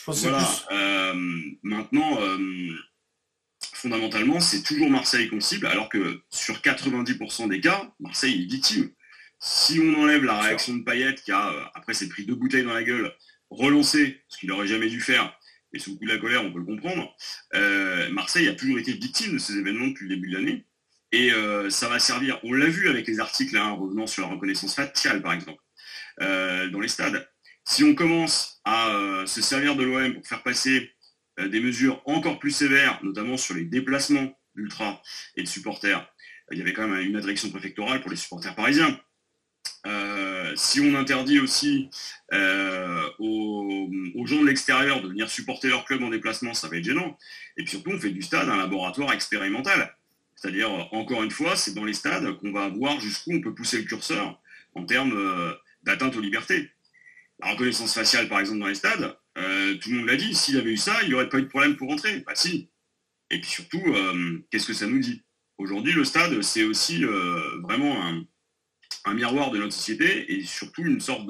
[0.00, 1.14] Je pense voilà,
[1.62, 2.18] maintenant,
[3.74, 8.90] fondamentalement, c'est toujours Marseille qu'on cible, alors que sur 90% des cas, Marseille est victime.
[9.38, 12.72] Si on enlève la réaction de Payet, qui a, après, s'est pris deux bouteilles dans
[12.72, 13.14] la gueule,
[13.50, 15.38] relancer, ce qu'il n'aurait jamais dû faire,
[15.72, 17.14] et sous le coup de la colère, on peut le comprendre,
[17.54, 20.66] euh, Marseille a toujours été victime de ces événements depuis le début de l'année.
[21.12, 24.28] Et euh, ça va servir, on l'a vu avec les articles hein, revenant sur la
[24.28, 25.60] reconnaissance faciale, par exemple,
[26.20, 27.29] euh, dans les stades.
[27.70, 30.90] Si on commence à se servir de l'OM pour faire passer
[31.38, 35.00] des mesures encore plus sévères, notamment sur les déplacements d'ultra
[35.36, 36.04] et de supporters,
[36.50, 38.98] il y avait quand même une direction préfectorale pour les supporters parisiens.
[39.86, 41.88] Euh, si on interdit aussi
[42.32, 43.88] euh, aux,
[44.26, 47.16] gens de l'extérieur de venir supporter leur club en déplacement, ça va être gênant.
[47.56, 49.96] Et puis surtout, on fait du stade un laboratoire expérimental.
[50.34, 53.78] C'est-à-dire, encore une fois, c'est dans les stades qu'on va voir jusqu'où on peut pousser
[53.78, 54.40] le curseur
[54.74, 55.52] en termes euh,
[55.84, 56.68] d'atteinte aux libertés.
[57.42, 60.72] La reconnaissance faciale, par exemple, dans les stades, tout le monde l'a dit, s'il avait
[60.72, 62.20] eu ça, il n'y aurait pas eu de problème pour rentrer.
[62.20, 62.70] Bah si.
[63.30, 63.82] Et puis surtout,
[64.50, 65.22] qu'est-ce que ça nous dit?
[65.56, 67.04] Aujourd'hui, le stade, c'est aussi
[67.62, 68.02] vraiment
[69.06, 71.26] un, miroir de notre société et surtout une sorte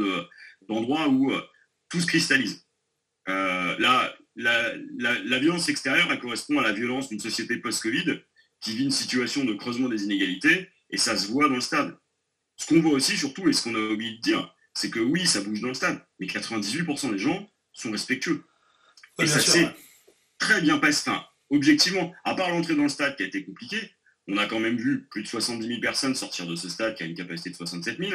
[0.68, 1.40] d'endroit où euh,
[1.88, 2.66] tout se cristallise.
[3.28, 8.22] Euh, la, la, violence extérieure, elle correspond à la violence d'une société post-Covid
[8.60, 11.98] qui vit une situation de creusement des inégalités et ça se voit dans le stade.
[12.56, 15.26] Ce qu'on voit aussi surtout, et ce qu'on a oublié de dire, c'est que oui,
[15.26, 18.44] ça bouge dans le stade, mais 98% des gens sont respectueux.
[19.18, 19.68] et ça s'est
[20.38, 21.10] très bien passé.
[21.50, 23.90] objectivement, à part l'entrée dans le stade qui a été compliquée,
[24.28, 27.02] on a quand même vu plus de 70 000 personnes sortir de ce stade qui
[27.02, 28.12] a une capacité de 67 000.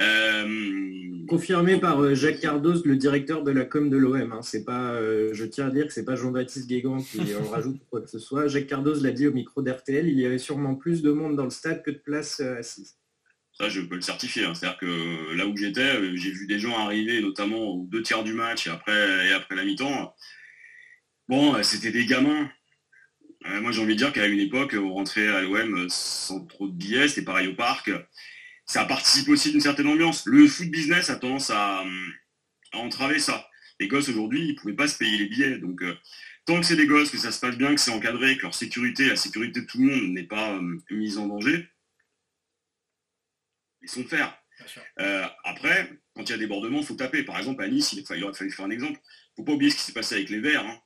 [0.00, 4.32] Euh, Confirmé par euh, Jacques Cardos, le directeur de la com de l'OM.
[4.32, 4.42] Hein.
[4.42, 7.80] C'est pas, euh, je tiens à dire que c'est pas Jean-Baptiste Guégan qui en rajoute
[7.90, 8.46] quoi que ce soit.
[8.46, 11.44] Jacques Cardos l'a dit au micro d'RTL, il y avait sûrement plus de monde dans
[11.44, 12.96] le stade que de places assises.
[13.58, 14.44] Ça, je peux le certifier.
[14.44, 14.54] Hein.
[14.54, 18.34] C'est-à-dire que là où j'étais, j'ai vu des gens arriver, notamment aux deux tiers du
[18.34, 20.14] match et après, et après la mi-temps.
[21.28, 22.50] Bon, c'était des gamins
[23.60, 26.72] moi, j'ai envie de dire qu'à une époque, on rentrait à l'OM sans trop de
[26.72, 27.90] billets, c'était pareil au parc.
[28.64, 30.26] ça participe aussi d'une certaine ambiance.
[30.26, 31.84] Le foot business a tendance à,
[32.72, 33.48] entraver ça.
[33.80, 35.58] Les gosses aujourd'hui, ils ne pouvaient pas se payer les billets.
[35.58, 35.94] Donc euh,
[36.44, 38.54] tant que c'est des gosses, que ça se passe bien, que c'est encadré, que leur
[38.54, 41.68] sécurité, la sécurité de tout le monde n'est pas euh, mise en danger,
[43.86, 44.36] ils sont faire.
[45.00, 47.22] Euh, après, quand il y a débordement, il faut taper.
[47.22, 48.98] Par exemple, à Nice, il, aurait fallu faire un exemple.
[49.00, 50.64] Il ne faut pas oublier ce qui s'est passé avec les Verts.
[50.64, 50.80] Hein.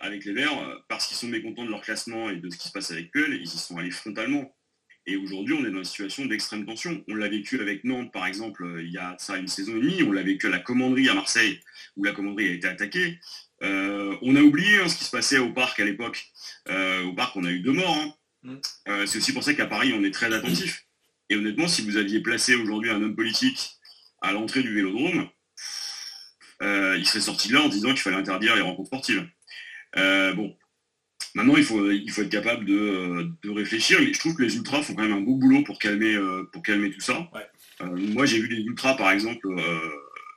[0.00, 2.72] avec les Verts, parce qu'ils sont mécontents de leur classement et de ce qui se
[2.72, 4.54] passe avec Puel, ils y sont allés frontalement.
[5.06, 7.02] Et aujourd'hui, on est dans une situation d'extrême tension.
[7.08, 9.80] On l'a vécu avec Nantes, par exemple, euh, il y a ça une saison et
[9.80, 10.02] demie.
[10.02, 11.60] On l'a vécu à la commanderie à Marseille,
[11.96, 13.18] où la commanderie a été attaquée.
[13.62, 16.30] Euh, on a oublié hein, ce qui se passait au parc à l'époque.
[16.68, 17.96] Euh, au parc, on a eu deux morts.
[17.96, 18.14] Hein.
[18.42, 19.06] Mm.
[19.06, 20.86] c'est aussi pour ça qu'à Paris, on est très attentif.
[21.30, 23.76] Et honnêtement, si vous aviez placé aujourd'hui un homme politique
[24.20, 25.28] à l'entrée du vélodrome,
[26.60, 29.26] il serait sorti de là en disant qu'il fallait interdire les rencontres sportives.
[29.94, 30.54] bon,
[31.34, 33.98] Maintenant, il faut, il faut être capable de, réfléchir.
[34.00, 36.62] Je trouve que les ultras font quand même un beau boulot pour calmer, euh, pour
[36.62, 37.30] calmer tout ça.
[37.82, 39.78] Euh, moi, j'ai vu des ultras, par exemple, euh,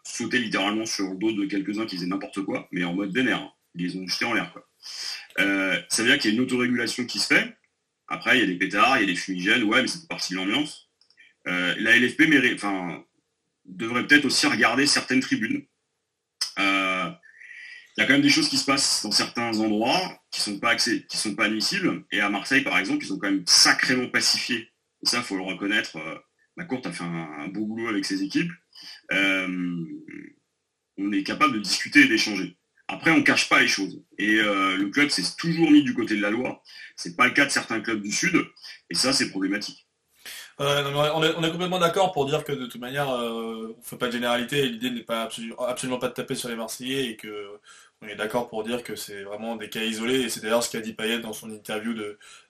[0.03, 3.55] sauter littéralement sur le dos de quelques-uns qui faisaient n'importe quoi, mais en mode vénère.
[3.75, 4.53] Ils les ont jetés en l'air.
[5.37, 7.57] ça veut dire qu'il y a une autorégulation qui se fait.
[8.07, 10.33] Après, il y a des pétards, il y a des fumigènes, ouais, mais c'est partie
[10.33, 10.89] de l'ambiance.
[11.45, 12.23] la LFP
[12.55, 13.03] enfin,
[13.65, 15.65] devrait peut-être aussi regarder certaines tribunes
[17.95, 20.59] il y a quand même des choses qui se passent dans certains endroits qui sont
[20.59, 22.03] pas sont pas admissibles.
[22.11, 24.69] Et à Marseille, par exemple, ils ont quand même sacrément pacifié.
[25.03, 25.97] Et ça, faut le reconnaître.
[25.97, 26.17] Euh,
[26.57, 28.51] ma courte a fait un, beau boulot avec ses équipes.
[29.11, 29.77] Euh,
[30.97, 32.57] on est capable de discuter et d'échanger.
[32.87, 34.01] Après, on cache pas les choses.
[34.17, 36.61] Et euh, le club s'est toujours mis du côté de la loi.
[36.95, 38.35] C'est pas le cas de certains clubs du Sud.
[38.89, 39.87] Et ça, c'est problématique.
[40.59, 44.11] on, est, complètement d'accord pour dire que de toute manière, on ne fait pas de
[44.11, 44.67] généralité.
[44.67, 47.59] L'idée n'est pas absolument, pas de taper sur les Marseillais et que
[48.03, 50.69] on est d'accord pour dire que c'est vraiment des cas isolés, et c'est d'ailleurs ce
[50.69, 51.93] qu'a dit Payet dans son interview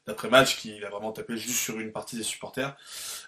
[0.07, 2.75] d'après-match, qu'il a vraiment tapé juste sur une partie des supporters.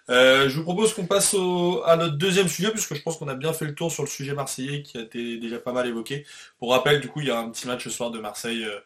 [0.10, 3.36] Euh, je vous propose qu'on passe à notre deuxième sujet, puisque je pense qu'on a
[3.36, 6.26] bien fait le tour sur le sujet marseillais, qui a été déjà pas mal évoqué.
[6.60, 8.80] Pour rappel, du coup, il y a un petit match ce soir de Marseille euh,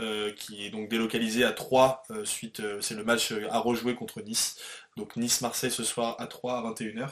[0.00, 4.56] euh, qui est donc délocalisé à 3 suite, c'est le match à rejouer contre Nice.
[4.96, 7.10] Donc Nice-Marseille ce soir à 3 à 21h.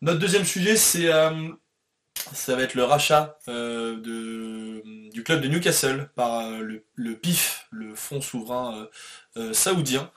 [0.00, 1.10] Notre deuxième sujet, c'est
[2.32, 3.96] ça va être le rachat euh,
[5.10, 8.88] du club de Newcastle par euh, le, PIF, le fonds souverain
[9.36, 10.10] euh, saoudien,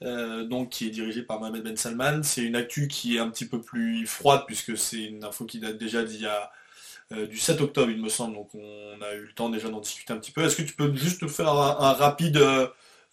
[0.00, 2.22] donc qui est dirigé par Mohamed Ben Salman.
[2.22, 5.60] C'est une actu qui est un petit peu plus froide puisque c'est une info qui
[5.60, 6.50] date déjà d'il y a
[7.26, 10.12] du 7 octobre, il me semble, donc on a eu le temps déjà d'en discuter
[10.12, 10.44] un petit peu.
[10.44, 12.40] Est-ce que tu peux juste nous faire un, rapide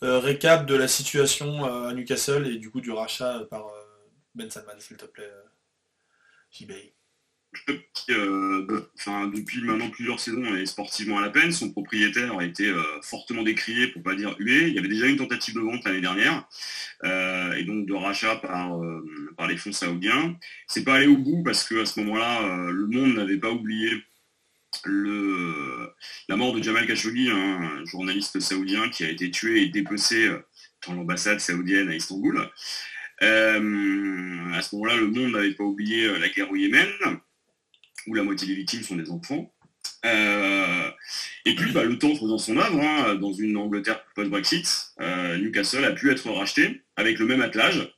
[0.02, 3.65] récap de la situation à Newcastle et du coup du rachat par
[4.36, 5.32] Ben Salman, s'il te plaît,
[6.52, 6.71] JB
[8.10, 8.65] euh,
[9.33, 11.51] depuis maintenant plusieurs saisons est sportivement à la peine.
[11.51, 14.67] Son propriétaire a été euh, fortement décrié, pour pas dire hué.
[14.67, 16.47] Il y avait déjà une tentative de vente l'année dernière,
[17.03, 18.79] euh, et donc de rachat par,
[19.36, 20.38] par les fonds saoudiens.
[20.67, 23.91] C'est pas allé au bout parce qu'à ce moment-là, le monde n'avait pas oublié
[24.86, 25.89] le,
[26.29, 30.29] la mort de Jamal Khashoggi, un journaliste saoudien qui a été tué et dépecé
[30.86, 32.39] dans l'ambassade saoudienne à Istanbul.
[33.19, 33.25] à
[34.62, 36.88] ce moment-là, le monde n'avait pas oublié la guerre au Yémen
[38.07, 39.53] où la moitié des victimes sont des enfants.
[40.05, 40.91] Euh,
[41.45, 45.85] et puis, bah, le temps faisant son œuvre, hein, dans une Angleterre post-Brexit, euh, Newcastle
[45.85, 47.93] a pu être racheté avec le même attelage.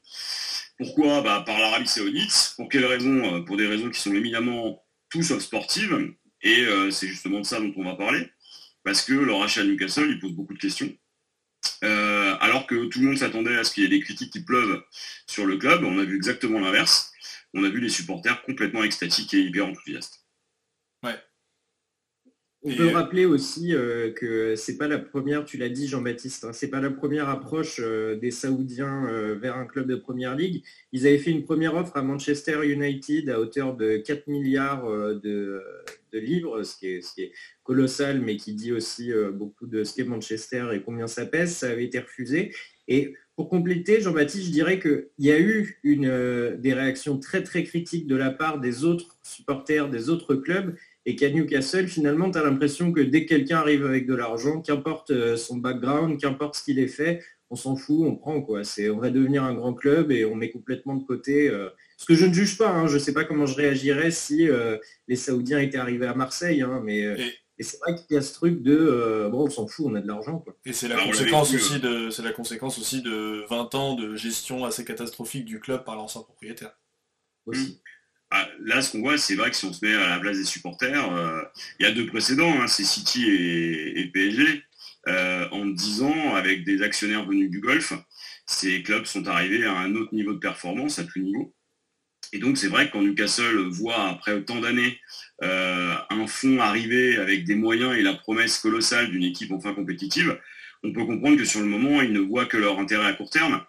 [0.78, 1.22] Pourquoi?
[1.22, 2.54] Bah, Par l'Arabie Saoudite.
[2.58, 3.38] Pour quelles raisons?
[3.38, 6.14] Euh, Pour des raisons qui sont éminemment tout sauf sportives.
[6.42, 8.26] Et c'est justement de ça dont on va parler.
[8.86, 10.90] Parce que le rachat de Newcastle, il pose beaucoup de questions.
[11.82, 14.82] alors que tout le monde s'attendait à ce qu'il y ait des critiques qui pleuvent
[15.28, 17.09] sur le club, on a vu exactement l'inverse
[17.54, 20.26] on a vu les supporters complètement extatiques et hyper enthousiastes.
[21.04, 21.16] Ouais.
[22.62, 26.44] On peut euh, rappeler aussi euh, que c'est pas la première, tu l'as dit Jean-Baptiste,
[26.44, 29.08] hein, c'est pas la première approche euh, des Saoudiens
[29.40, 30.64] vers un club de première ligue.
[30.92, 35.64] Ils avaient fait une première offre à Manchester United à hauteur de 4 milliards de,
[36.12, 37.32] livres, ce qui, est,
[37.64, 41.56] colossal, mais qui dit aussi beaucoup de ce qu'est Manchester et combien ça pèse.
[41.56, 42.54] Ça avait été refusé.
[42.88, 47.64] Et pour compléter, Jean-Baptiste, je dirais qu'il y a eu euh, des réactions très très
[47.64, 50.76] critiques de la part des autres supporters des autres clubs
[51.06, 54.60] et qu'à Newcastle, finalement, tu as l'impression que dès que quelqu'un arrive avec de l'argent,
[54.60, 58.66] qu'importe euh, son background, qu'importe ce qu'il ait fait, on s'en fout, on prend quoi.
[58.66, 61.48] C'est, on va devenir un grand club et on met complètement de côté.
[61.48, 62.88] Euh, ce que je ne juge pas, hein.
[62.88, 64.50] je ne sais pas comment je réagirais si
[65.08, 67.16] les Saoudiens étaient arrivés à Marseille, hein, mais
[67.64, 70.02] c'est vrai qu'il y a ce truc de euh, bon, on s'en fout, on a
[70.02, 70.44] de l'argent.
[70.66, 74.66] Et c'est la, conséquence aussi de, c'est la conséquence aussi de 20 ans de gestion
[74.66, 76.78] assez catastrophique du club par l'ancien propriétaire.
[77.46, 77.82] Aussi.
[78.32, 80.38] Ah, là, ce qu'on voit, c'est vrai que si on se met à la place
[80.38, 81.42] des supporters, euh,
[81.80, 84.64] il y a deux précédents, hein, c'est City et, PSG,
[85.08, 87.94] euh, en 10 ans, avec des actionnaires venus du Golfe,
[88.46, 91.54] ces clubs sont arrivés à un autre niveau de performance, à plus niveau.
[92.34, 95.00] Et donc c'est vrai que quand Newcastle voit après tant d'années
[95.44, 100.40] euh, un fonds arriver avec des moyens et la promesse colossale d'une équipe enfin compétitive,
[100.84, 103.30] on peut comprendre que sur le moment, ils ne voient que leur intérêt à court
[103.30, 103.62] terme.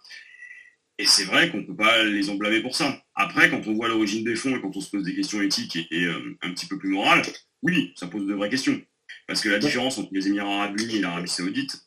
[0.98, 3.02] Et c'est vrai qu'on ne peut pas les en blâmer pour ça.
[3.14, 5.78] Après, quand on voit l'origine des fonds et quand on se pose des questions éthiques
[5.90, 7.22] et, euh, un petit peu plus morales,
[7.62, 8.80] oui, ça pose de vraies questions.
[9.26, 11.86] Parce que la différence entre les Émirats arabes unis et l'Arabie saoudite,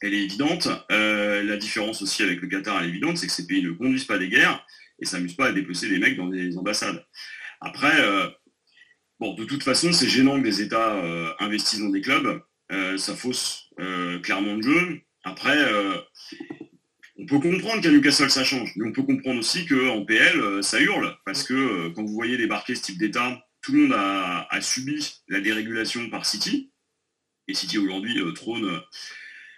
[0.00, 0.68] elle est évidente.
[0.90, 3.72] Euh, la différence aussi avec le Qatar, elle est évidente, c'est que ces pays ne
[3.72, 4.64] conduisent pas des guerres
[5.00, 7.04] et s'amusent pas à dépecer des mecs dans des ambassades.
[7.60, 8.28] Après, euh,
[9.18, 12.40] bon, de toute façon, c'est gênant que des États euh, investissent dans des clubs.
[12.96, 13.70] ça fausse
[14.22, 15.00] clairement le jeu.
[15.24, 15.58] Après,
[17.18, 20.80] on peut comprendre qu'à Newcastle ça change, mais on peut comprendre aussi qu'en PL, ça
[20.80, 21.16] hurle.
[21.24, 25.40] Parce que quand vous voyez débarquer ce type d'État, tout le monde a, subi la
[25.40, 26.70] dérégulation par City.
[27.48, 28.80] Et City aujourd'hui trône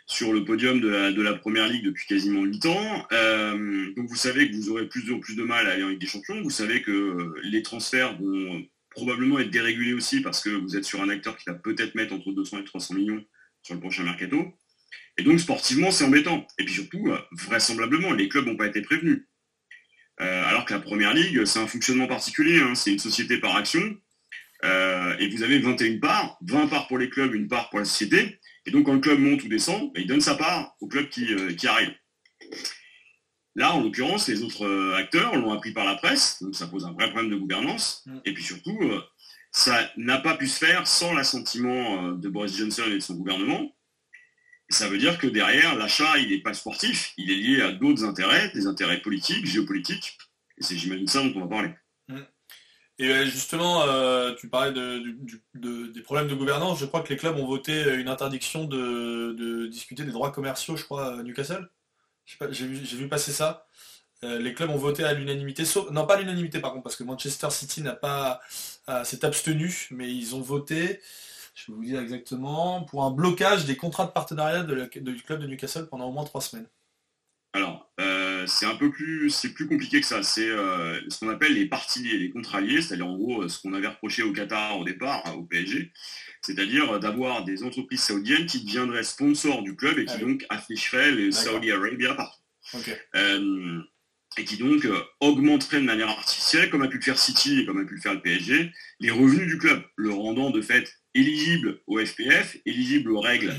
[0.06, 3.06] sur le podium de la, Première Ligue depuis quasiment 8 ans.
[3.12, 5.88] Euh, donc vous savez que vous aurez plus en plus de mal à aller en
[5.88, 6.40] Ligue des Champions.
[6.42, 10.84] Vous savez que euh, les transferts vont probablement être dérégulés aussi parce que vous êtes
[10.84, 13.24] sur un acteur qui va peut-être mettre entre 200 et 300 millions
[13.62, 14.52] sur le prochain mercato.
[15.18, 16.46] Et donc sportivement, c'est embêtant.
[16.58, 19.26] Et puis surtout, euh, vraisemblablement, les clubs n'ont pas été prévenus.
[20.18, 22.60] alors que la Première Ligue, c'est un fonctionnement particulier.
[22.60, 22.74] Hein.
[22.74, 23.96] C'est une société par action.
[25.18, 28.38] et vous avez 21 parts, 20 parts pour les clubs, une part pour la société.
[28.66, 31.06] Et donc, quand le club monte ou descend, ben, il donne sa part au club
[31.18, 31.92] euh, qui, arrive.
[33.54, 36.84] Là, en l'occurrence, les autres euh, acteurs l'ont appris par la presse, donc ça pose
[36.84, 38.02] un vrai problème de gouvernance.
[38.06, 38.18] Mm.
[38.24, 39.00] Et puis surtout, euh,
[39.50, 43.74] ça n'a pas pu se faire sans l'assentiment de Boris Johnson et de son gouvernement.
[44.70, 47.72] Et ça veut dire que derrière, l'achat, il n'est pas sportif, il est lié à
[47.72, 50.16] d'autres intérêts, des intérêts politiques, géopolitiques.
[50.56, 51.70] Et c'est, j'imagine, ça dont on va parler.
[53.02, 56.78] Et euh, justement, euh, tu parlais des problèmes de gouvernance.
[56.78, 60.84] Je crois que les clubs ont voté une interdiction de, discuter des droits commerciaux, je
[60.84, 61.68] crois, à Newcastle.
[62.50, 63.66] J'ai vu, passer ça.
[64.22, 67.02] Euh, les clubs ont voté à l'unanimité, non pas à l'unanimité par contre, parce que
[67.02, 68.40] Manchester City n'a pas
[69.02, 71.00] s'est abstenu, mais ils ont voté,
[71.56, 75.48] je vais vous dire exactement, pour un blocage des contrats de partenariat du club de
[75.48, 76.68] Newcastle pendant au moins trois semaines.
[77.54, 77.90] Alors,
[78.46, 80.22] c'est un peu plus, c'est plus compliqué que ça.
[80.22, 83.60] C'est euh, ce qu'on appelle les parties liées, les contrats liés, c'est-à-dire en gros ce
[83.60, 85.92] qu'on avait reproché au Qatar au départ, au PSG,
[86.42, 91.12] c'est-à-dire d'avoir des entreprises saoudiennes qui deviendraient sponsors du club et qui ah donc afficheraient
[91.12, 92.40] les Saudi Arabia partout.
[93.14, 93.80] Euh,
[94.38, 94.88] et qui donc
[95.20, 98.00] augmenteraient de manière artificielle, comme a pu le faire City et comme a pu le
[98.00, 103.10] faire le PSG, les revenus du club, le rendant de fait éligible au FPF, éligible
[103.10, 103.54] aux règles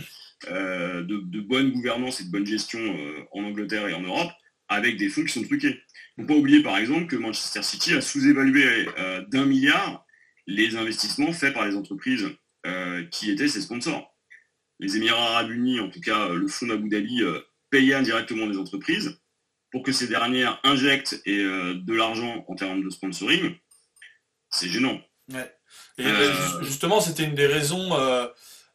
[0.50, 4.32] euh, de, bonne gouvernance et de bonne gestion euh, en Angleterre et en Europe,
[4.74, 5.82] avec des fonds qui sont truqués.
[6.18, 10.06] Il ne faut pas oublier par exemple que Manchester City a sous-évalué euh, d'un milliard
[10.46, 12.28] les investissements faits par les entreprises
[13.12, 14.16] qui étaient ses sponsors.
[14.80, 17.22] Les Émirats arabes unis, en tout cas le fonds d'Abu Dhabi,
[17.70, 19.20] payaient indirectement des entreprises
[19.72, 23.56] pour que ces dernières injectent de l'argent en termes de sponsoring.
[24.50, 25.02] C'est gênant.
[25.98, 26.06] Et
[26.62, 27.90] justement, c'était une des raisons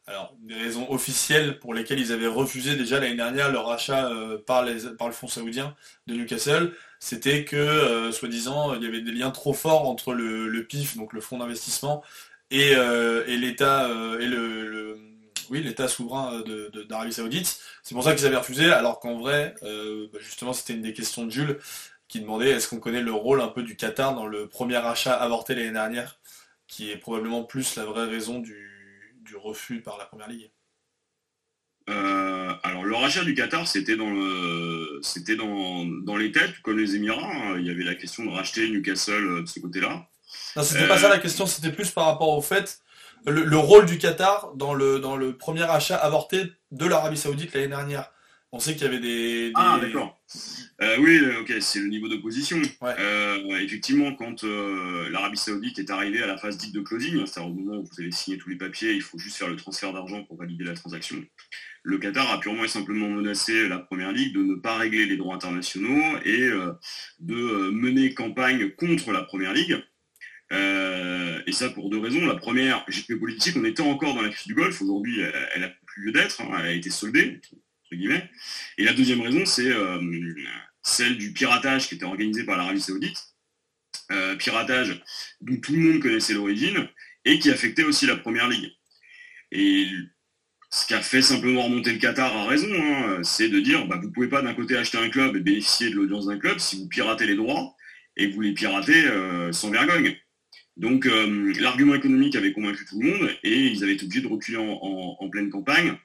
[0.09, 4.39] alors, des raisons officielles pour lesquelles ils avaient refusé déjà l'année dernière leur achat euh,
[4.43, 4.65] par,
[4.97, 5.75] par le fonds saoudien
[6.07, 10.63] de Newcastle, c'était que, euh, soi-disant, il y avait des liens trop forts entre le,
[10.63, 12.03] PIF, donc le fonds d'investissement,
[12.49, 14.97] et, euh, l'État le,
[15.51, 16.43] oui, souverain
[16.89, 17.59] d'Arabie Saoudite.
[17.83, 21.23] C'est pour ça qu'ils avaient refusé, alors qu'en vrai, bah, justement, c'était une des questions
[21.23, 21.59] de Jules
[22.07, 25.13] qui demandait est-ce qu'on connaît le rôle un peu du Qatar dans le premier achat
[25.13, 26.19] avorté l'année dernière,
[26.67, 28.78] qui est probablement plus la vraie raison du
[29.29, 30.51] du refus par la Première Ligue
[31.89, 36.95] euh, alors le rachat du Qatar, c'était dans le, c'était dans, les têtes, comme les
[36.95, 37.19] Émirats.
[37.19, 37.55] Hein.
[37.57, 40.07] Il y avait la question de racheter Newcastle euh, de ce côté-là.
[40.55, 41.47] Non, c'était pas ça euh, la question.
[41.47, 42.79] C'était plus par rapport au fait
[43.25, 47.69] le, rôle du Qatar dans le dans le premier achat avorté de l'Arabie Saoudite l'année
[47.69, 48.11] dernière.
[48.51, 50.19] On sait qu'il y avait des, Ah d'accord.
[50.81, 52.59] Euh, oui, ok, c'est le niveau d'opposition.
[52.83, 57.51] Euh, effectivement, quand euh, l'Arabie Saoudite est arrivée à la phase dite de closing, c'est-à-dire
[57.51, 59.93] au moment où vous avez signé tous les papiers, il faut juste faire le transfert
[59.93, 61.23] d'argent pour valider la transaction.
[61.83, 65.17] Le Qatar a purement et simplement menacé la Première Ligue de ne pas régler les
[65.17, 66.49] droits internationaux et
[67.19, 69.77] de mener campagne contre la Première Ligue.
[70.51, 72.25] et ça pour deux raisons.
[72.25, 74.81] La première, géopolitique, on était encore dans la crise du Golfe.
[74.81, 75.19] Aujourd'hui,
[75.53, 76.41] elle, n'a plus lieu d'être.
[76.41, 76.49] Hein.
[76.59, 77.41] elle a été soldée.
[77.91, 79.99] Et la deuxième raison, c'est euh,
[80.83, 83.17] celle du piratage qui était organisé par l'Arabie Saoudite.
[84.11, 85.03] Euh, piratage
[85.41, 86.87] dont tout le monde connaissait l'origine
[87.25, 88.71] et qui affectait aussi la Première Ligue.
[89.51, 89.87] Et
[90.71, 93.97] ce qui a fait simplement remonter le Qatar à raison, hein, c'est de dire bah,
[93.97, 96.59] vous ne pouvez pas d'un côté acheter un club et bénéficier de l'audience d'un club
[96.59, 97.75] si vous piratez les droits
[98.17, 100.15] et vous les piratez euh, sans vergogne.
[100.77, 101.05] Donc
[101.59, 105.29] l'argument économique avait convaincu tout le monde et ils avaient été obligés de reculer en
[105.29, 105.97] pleine campagne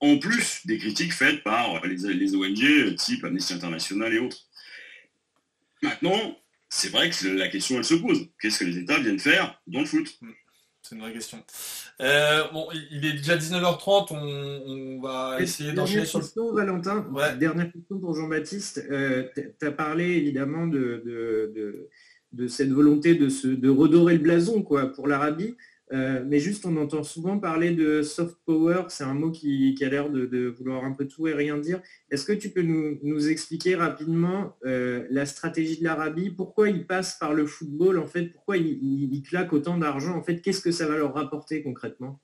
[0.00, 4.46] en plus des critiques faites par les, les ONG type Amnesty International et autres.
[5.82, 6.36] Maintenant,
[6.68, 8.28] c'est vrai que la question elle se pose.
[8.40, 10.18] Qu'est-ce que les États viennent faire dans le foot?
[10.82, 11.42] C'est une vraie question.
[12.00, 16.54] Euh, bon, il est déjà 19h30, on, va essayer d'enchaîner sur le...
[16.54, 17.06] Valentin,
[17.38, 18.86] dernière question pour Jean-Baptiste.
[18.90, 21.02] Euh, tu as parlé évidemment de,
[22.32, 25.56] de, cette volonté de, se, de redorer le blason quoi, pour l'Arabie.
[25.92, 29.88] Euh, mais juste, on entend souvent parler de soft power, c'est un mot qui, a
[29.88, 31.80] l'air de, vouloir un peu tout et rien dire.
[32.10, 36.30] Est-ce que tu peux nous, expliquer rapidement euh, la stratégie de l'Arabie?
[36.30, 38.26] Pourquoi ils passent par le football en fait?
[38.26, 42.20] Pourquoi ils, claquent autant d'argent En fait, qu'est-ce que ça va leur rapporter concrètement?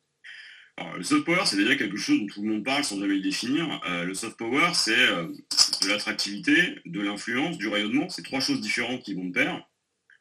[0.96, 3.20] Le soft power, c'est déjà quelque chose dont tout le monde parle sans jamais le
[3.20, 3.80] définir.
[3.88, 8.08] Euh, le soft power, c'est de l'attractivité, de l'influence, du rayonnement.
[8.08, 9.64] C'est trois choses différentes qui vont de pair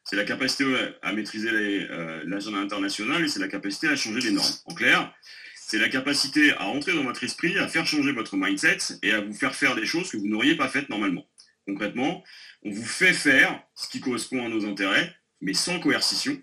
[0.04, 0.64] c'est la capacité
[1.02, 4.54] à maîtriser euh, l'agenda international et c'est la capacité à changer les normes.
[4.66, 5.14] En clair,
[5.54, 9.20] c'est la capacité à entrer dans votre esprit, à faire changer votre mindset et à
[9.20, 11.26] vous faire faire des choses que vous n'auriez pas faites normalement.
[11.66, 12.22] Concrètement,
[12.62, 16.40] on vous fait faire ce qui correspond à nos intérêts, mais sans coercition,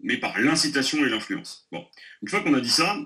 [0.00, 1.68] mais par l'incitation et l'influence.
[1.70, 1.86] Bon,
[2.22, 2.96] une fois qu'on a dit ça,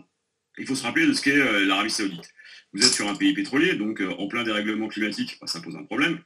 [0.56, 2.32] il faut se rappeler de ce qu'est euh, l'Arabie Saoudite.
[2.72, 5.74] Vous êtes sur un pays pétrolier, donc euh, en plein dérèglement climatique, bah, ça pose
[5.76, 6.20] un problème.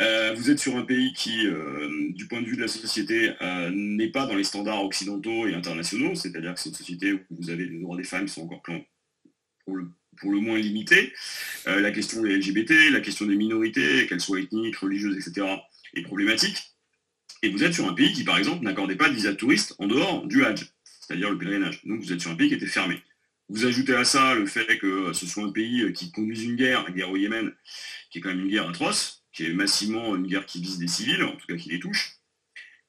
[0.00, 3.32] Euh, vous êtes sur un pays qui, euh, du point de vue de la société,
[3.72, 7.50] n'est pas dans les standards occidentaux et internationaux, c'est-à-dire que c'est une société où vous
[7.50, 8.62] avez les droits des femmes qui sont encore
[9.64, 11.12] pour le, pour le moins limités.
[11.66, 15.46] la question des LGBT, la question des minorités, qu'elles soient ethniques, religieuses, etc.,
[15.94, 16.72] est problématique.
[17.42, 19.74] Et vous êtes sur un pays qui, par exemple, n'accordait pas de visa de touriste
[19.78, 21.84] en dehors du Hajj, c'est-à-dire le pèlerinage.
[21.84, 23.02] Donc vous êtes sur un pays qui était fermé.
[23.48, 26.84] Vous ajoutez à ça le fait que ce soit un pays qui conduise une guerre,
[26.84, 27.52] la guerre au Yémen,
[28.10, 30.88] qui est quand même une guerre atroce, qui est massivement une guerre qui vise des
[30.88, 32.16] civils, en tout cas qui les touche,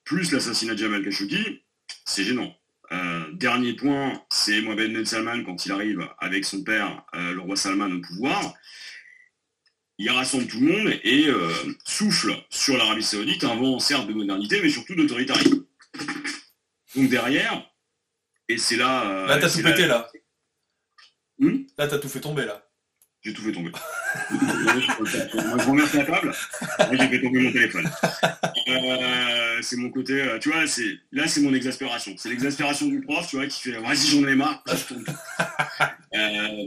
[0.04, 1.62] plus l'assassinat de Jamal Khashoggi,
[2.06, 2.56] c'est gênant.
[2.94, 7.42] Euh, dernier point, c'est Mohamed Ben Salman quand il arrive avec son père, euh, le
[7.42, 8.54] roi Salman, au pouvoir.
[9.98, 11.52] Il rassemble tout le monde et euh,
[11.84, 15.66] souffle sur l'Arabie Saoudite un vent certes de modernité, mais surtout d'autoritarisme.
[16.96, 17.70] Donc derrière,
[18.48, 19.26] et c'est là.
[19.28, 20.10] là, t'as tout pété là.
[21.40, 22.64] Hmm là, t'as tout fait tomber là.
[23.22, 23.72] J'ai tout fait tomber.
[24.32, 26.34] Moi, je remercie la table.
[26.80, 27.90] Moi, j'ai fait tomber mon téléphone.
[28.68, 32.14] Euh, c'est mon côté, euh, tu vois, c'est là, c'est mon exaspération.
[32.18, 35.06] C'est l'exaspération du prof, tu vois, qui fait vas-y, j'en ai marre, là, je tourne.
[36.16, 36.64] Euh,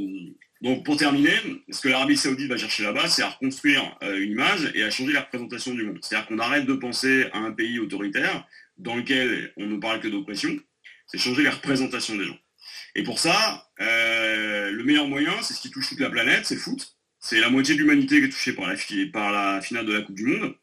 [0.61, 1.33] donc, pour terminer,
[1.71, 5.15] ce que l'Arabie Saoudite va chercher là-bas, c'est à reconstruire une image et à changer
[5.15, 5.99] la représentation du monde.
[6.03, 8.47] C'est-à-dire qu'on arrête de penser à un pays autoritaire
[8.77, 10.51] dans lequel on ne parle que d'oppression.
[11.07, 12.39] C'est changer la représentation des gens.
[12.95, 16.55] Et pour ça, euh, le meilleur moyen, c'est ce qui touche toute la planète, c'est
[16.55, 16.97] le foot.
[17.19, 18.77] C'est la moitié de l'humanité qui est touchée par la,
[19.13, 20.55] par la finale de la Coupe du Monde.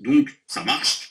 [0.00, 1.10] Donc, ça marche.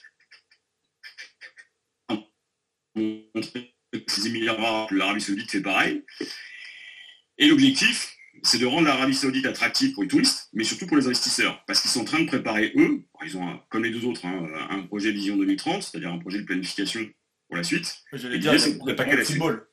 [4.91, 6.03] L'Arabie Saoudite fait pareil.
[7.37, 11.07] Et l'objectif, c'est de rendre l'Arabie Saoudite attractive pour les touristes, mais surtout pour les
[11.07, 11.63] investisseurs.
[11.65, 14.47] Parce qu'ils sont en train de préparer, eux, ils ont, comme les deux autres, hein,
[14.69, 17.07] un projet Vision 2030, c'est-à-dire un projet de planification
[17.47, 18.03] pour la suite.
[18.13, 19.55] J'allais dire, c'est pour préparer la football.
[19.55, 19.70] Ouais.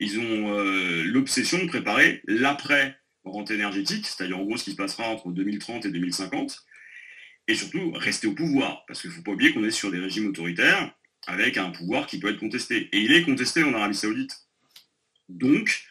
[0.00, 4.76] Ils ont euh, l'obsession de préparer l'après rente énergétique, c'est-à-dire en gros ce qui se
[4.76, 6.64] passera entre 2030 et 2050,
[7.48, 9.98] et surtout rester au pouvoir, parce qu'il ne faut pas oublier qu'on est sur des
[9.98, 10.94] régimes autoritaires
[11.26, 12.88] avec un pouvoir qui peut être contesté.
[12.92, 14.34] Et il est contesté en Arabie Saoudite.
[15.28, 15.84] Donc,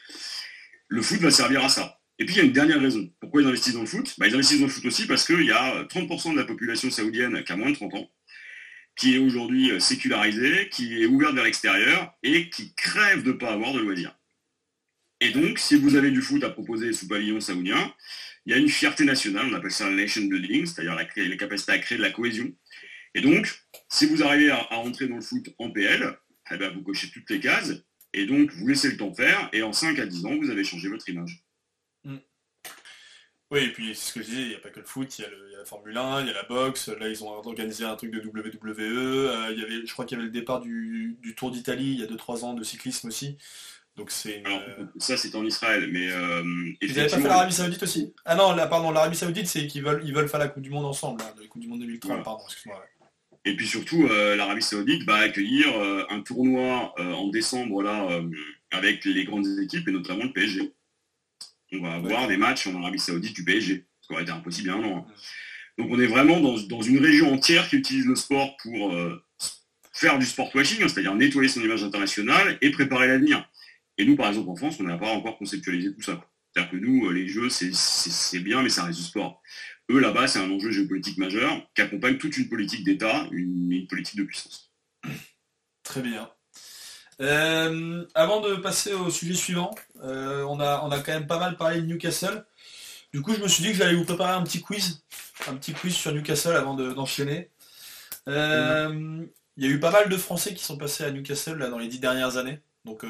[0.87, 1.99] le foot va servir à ça.
[2.19, 3.11] Et puis il y a une dernière raison.
[3.19, 4.15] Pourquoi ils investissent dans le foot?
[4.17, 6.89] Bah, Ils investissent dans le foot aussi parce qu'il y a 30% de la population
[6.89, 8.09] saoudienne qui a moins de 30 ans
[8.97, 13.37] qui est aujourd'hui euh, sécularisé, qui est ouvert vers l'extérieur et qui crève de ne
[13.37, 14.17] pas avoir de loisirs.
[15.21, 17.93] Et donc, si vous avez du foot à proposer sous pavillon saoudien,
[18.45, 21.71] il y a une fierté nationale, on appelle ça le nation building, c'est-à-dire la, capacité
[21.71, 22.51] à créer de la cohésion.
[23.13, 23.51] Et donc,
[23.89, 26.17] si vous arrivez à, rentrer dans le foot en PL,
[26.51, 27.73] eh ben, vous cochez toutes les cases,
[28.13, 30.63] et donc vous laissez le temps faire, et en 5 à 10 ans, vous avez
[30.63, 31.43] changé votre image.
[33.49, 35.19] Oui, et puis c'est ce que je disais, il n'y a pas que le foot,
[35.19, 37.85] il y, a la Formule 1, il y a la boxe, là ils ont organisé
[37.85, 40.59] un truc de WWE, euh, il y avait, je crois qu'il y avait le départ
[40.59, 43.37] du, Tour d'Italie il y a 2-3 ans de cyclisme aussi.
[43.95, 47.81] Donc c'est euh, ça c'est en Israël, mais euh, Vous n'avez pas fait l'Arabie Saoudite
[47.81, 48.13] aussi?
[48.25, 50.69] Ah non, là, pardon, l'Arabie Saoudite c'est qu'ils veulent, ils veulent faire la Coupe du
[50.69, 52.83] Monde ensemble, la Coupe du Monde 2030, pardon, excuse-moi.
[53.45, 55.67] Et puis surtout, l'Arabie Saoudite va accueillir
[56.09, 58.07] un tournoi en décembre là
[58.71, 60.73] avec les grandes équipes et notamment le PSG
[61.73, 64.67] on va avoir des matchs en Arabie Saoudite du PSG, ce qui aurait été impossible
[64.67, 65.07] il y a un an.
[65.07, 65.13] Hein.
[65.77, 69.23] Donc on est vraiment dans, une région entière qui utilise le sport pour euh,
[69.93, 73.47] faire du sport washing, hein, c'est-à-dire nettoyer son image internationale et préparer l'avenir.
[73.97, 76.23] Et nous, par exemple, en France, on n'a pas encore conceptualisé tout ça.
[76.53, 79.41] C'est-à-dire que nous, euh, les jeux, c'est bien, mais ça reste du sport.
[79.89, 84.17] Eux, là-bas, c'est un enjeu géopolitique majeur qui accompagne toute une politique d'État, une, politique
[84.17, 84.71] de puissance.
[85.83, 86.29] Très bien.
[87.19, 91.39] Euh, avant de passer au sujet suivant, euh, on, a, on a quand même pas
[91.39, 92.45] mal parlé de Newcastle.
[93.13, 95.03] Du coup, je me suis dit que j'allais vous préparer un petit quiz,
[95.47, 97.49] un petit quiz sur Newcastle avant d'enchaîner.
[98.27, 101.69] Euh, il y a eu pas mal de Français qui sont passés à Newcastle là,
[101.69, 103.03] dans les dix dernières années, donc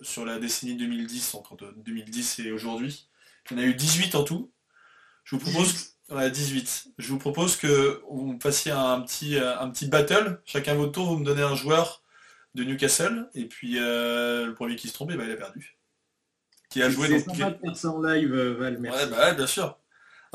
[0.00, 3.08] sur la décennie 2010, entre 2010 et aujourd'hui.
[3.50, 4.50] Il y en a eu 18 en tout.
[5.24, 6.88] Je vous propose, ouais, 18.
[6.98, 10.40] Je vous propose que vous fassiez un petit, un petit battle.
[10.44, 12.01] Chacun votre tour, vous me donnez un joueur
[12.54, 15.76] de Newcastle, et puis euh, le premier qui se trompait, bah, il a perdu.
[16.70, 18.98] Qui a joué C'est sympa de faire ça en live, euh, Val, merci.
[18.98, 19.78] Ouais, bah bien sûr.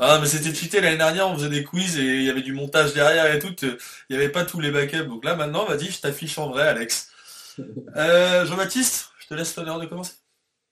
[0.00, 2.52] Ah, mais c'était cheaté l'année dernière, on faisait des quiz et il y avait du
[2.52, 3.54] montage derrière et tout.
[3.62, 3.76] Il
[4.10, 5.06] n'y avait pas tous les backups.
[5.08, 7.10] Donc là, maintenant, vas-y, je t'affiche en vrai, Alex.
[7.96, 10.12] Euh, Jean-Baptiste, je te laisse l'honneur de commencer.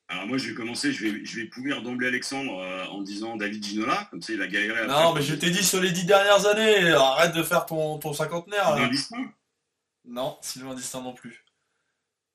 [0.09, 3.65] Alors moi je vais commencer, je vais, je vais pouvoir d'emblée Alexandre en disant David
[3.65, 6.05] Ginola, comme ça il a galéré à Non mais je t'ai dit sur les dix
[6.05, 8.77] dernières années, arrête de faire ton, ton cinquantenaire.
[10.07, 11.45] Non, Sylvain Distin non plus.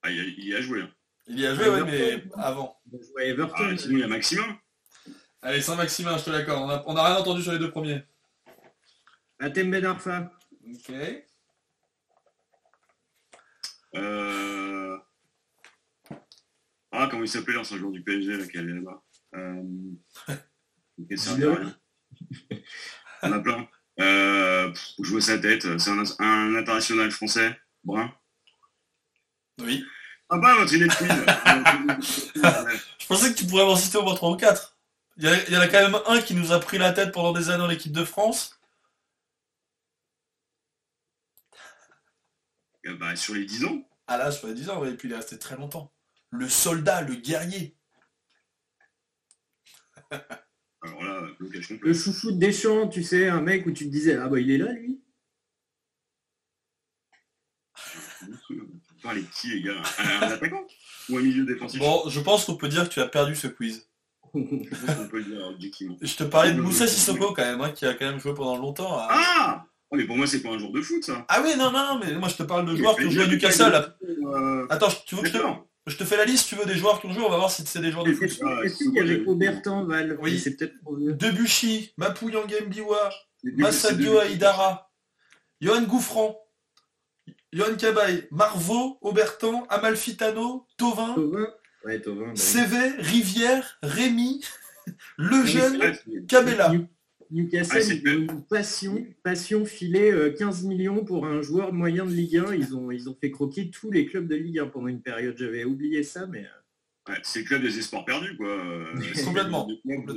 [0.04, 0.82] Ah, il, y a joué.
[0.82, 0.92] Hein.
[1.28, 2.82] Il y a joué, oui, mais avant.
[2.92, 3.56] Il a joué à Everton.
[3.58, 4.60] Ah, sinon, il y a Maximin.
[5.42, 6.84] Allez, sans Maximin, je te l'accorde.
[6.86, 8.04] On n'a rien entendu sur les deux premiers.
[9.40, 10.32] Atem Ben Arfa.
[10.68, 10.92] Ok.
[13.96, 14.98] Euh...
[16.92, 19.04] Ah, comment il s'appelait l'ancien joueur du PSG là, qui allait là-bas?
[19.36, 19.64] Euh...
[23.24, 23.68] On a plein.
[24.00, 28.12] Euh, jouer sa tête, c'est un, international français, brun.
[29.60, 29.86] Oui.
[30.30, 30.78] Ah bah, votre Je
[33.08, 34.78] pensais que tu pourrais m'en citer au moins 3 ou 4.
[35.18, 37.50] Il y, en a quand même un qui nous a pris la tête pendant des
[37.50, 38.58] années dans l'équipe de France.
[42.86, 43.88] Bah, sur les 10 ans.
[44.08, 45.92] Ah là, sur les 10 ans, et puis il est resté très longtemps.
[46.30, 47.76] Le soldat, le guerrier.
[50.84, 51.28] Alors là,
[51.82, 54.50] Le chouchou de Deschamps, tu sais, un mec où tu te disais, ah bah il
[54.52, 55.00] est là, lui?
[59.04, 60.66] Parlez qui, les gars Un attaquant
[61.10, 61.80] Ou un milieu défensif?
[61.80, 63.88] Bon, je pense qu'on peut dire que tu as perdu ce quiz.
[64.34, 65.98] je peut dire objectivement.
[66.02, 68.58] Je te parlais de Moussa Sissoko quand même, hein, qui a quand même joué pendant
[68.58, 68.98] longtemps.
[68.98, 71.26] Ah oh, mais pour moi, c'est pas un joueur de foot, ça.
[71.28, 73.28] Ah oui, non, non, mais moi, je te parle de joueurs qui ont joué à
[73.28, 73.96] Newcastle.
[74.04, 75.44] Euh, Attends, tu veux que je te...
[75.92, 77.52] Je te fais la liste, tu veux, des joueurs qui ont joué, on va voir
[77.52, 78.30] si c'est des joueurs de foot.
[78.64, 83.10] Est-ce qu'il y avait Aubertan, Val Oui, c'est peut-être Debuchy, Mapou Yangembiwa,
[83.58, 84.90] Massadio Aïdara,
[85.60, 86.40] Johan Gouffran,
[87.52, 91.48] Johan Cabaye, Marvaux, Aubertan, Amalfitano, Tovin, Tovin.
[91.84, 91.92] Bah
[92.36, 94.46] CV, Rivière, Rémy,
[95.18, 95.98] Lejeune,
[96.30, 96.72] Cabella.
[97.32, 102.54] Newcastle, ah, une passion, passion filée 15 millions pour un joueur moyen de Ligue 1.
[102.56, 105.38] Ils ont, ils ont fait croquer tous les clubs de Ligue 1 pendant une période.
[105.38, 106.46] J'avais oublié ça, mais.
[107.10, 107.16] Euh.
[107.24, 108.58] c'est le club des espoirs perdus, quoi.
[109.26, 109.68] complètement.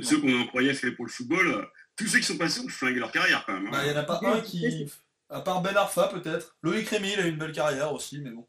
[0.01, 2.99] Ceux qu'on en croyait fait pour le football, tous ceux qui sont passés ont flingué
[2.99, 3.67] leur carrière quand même.
[3.67, 3.71] Hein.
[3.71, 4.91] Bah, il n'y en a pas un qui.
[5.29, 6.57] À part Ben Arfa, peut-être.
[6.61, 8.45] Loïc Rémy, il a eu une belle carrière aussi, mais bon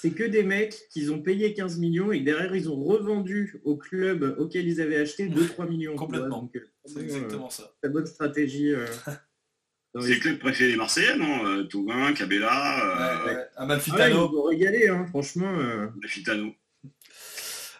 [0.00, 3.76] c'est que des mecs qu'ils ont payé 15 millions et derrière ils ont revendu au
[3.76, 5.94] club auquel ils avaient acheté 2-3 millions.
[5.94, 6.50] Complètement.
[6.56, 7.74] Euh, c'est exactement ça.
[7.82, 8.72] La bonne stratégie.
[8.72, 8.86] Euh,
[10.00, 13.26] c'est le club préféré des Marseillais, non euh, Tauvin, Cabella.
[13.26, 14.24] Ouais, Amalfitano.
[14.24, 15.50] Ah, ils régalé, hein, franchement.
[15.50, 16.54] Amalfitano.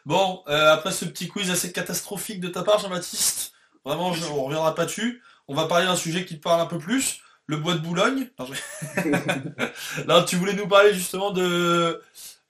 [0.05, 3.53] Bon, après ce petit quiz assez catastrophique de ta part, Jean-Baptiste,
[3.83, 5.23] vraiment, on reviendra pas dessus.
[5.49, 8.29] On va parler d'un sujet qui te parle un peu plus le bois de Boulogne.
[10.09, 12.01] Non, tu voulais nous parler justement de.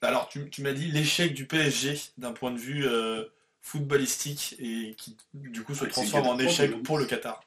[0.03, 3.25] Alors, tu, m'as dit l'échec du PSG d'un point de vue euh,
[3.63, 7.43] footballistique et qui, du coup, se transforme en échec pour le Qatar.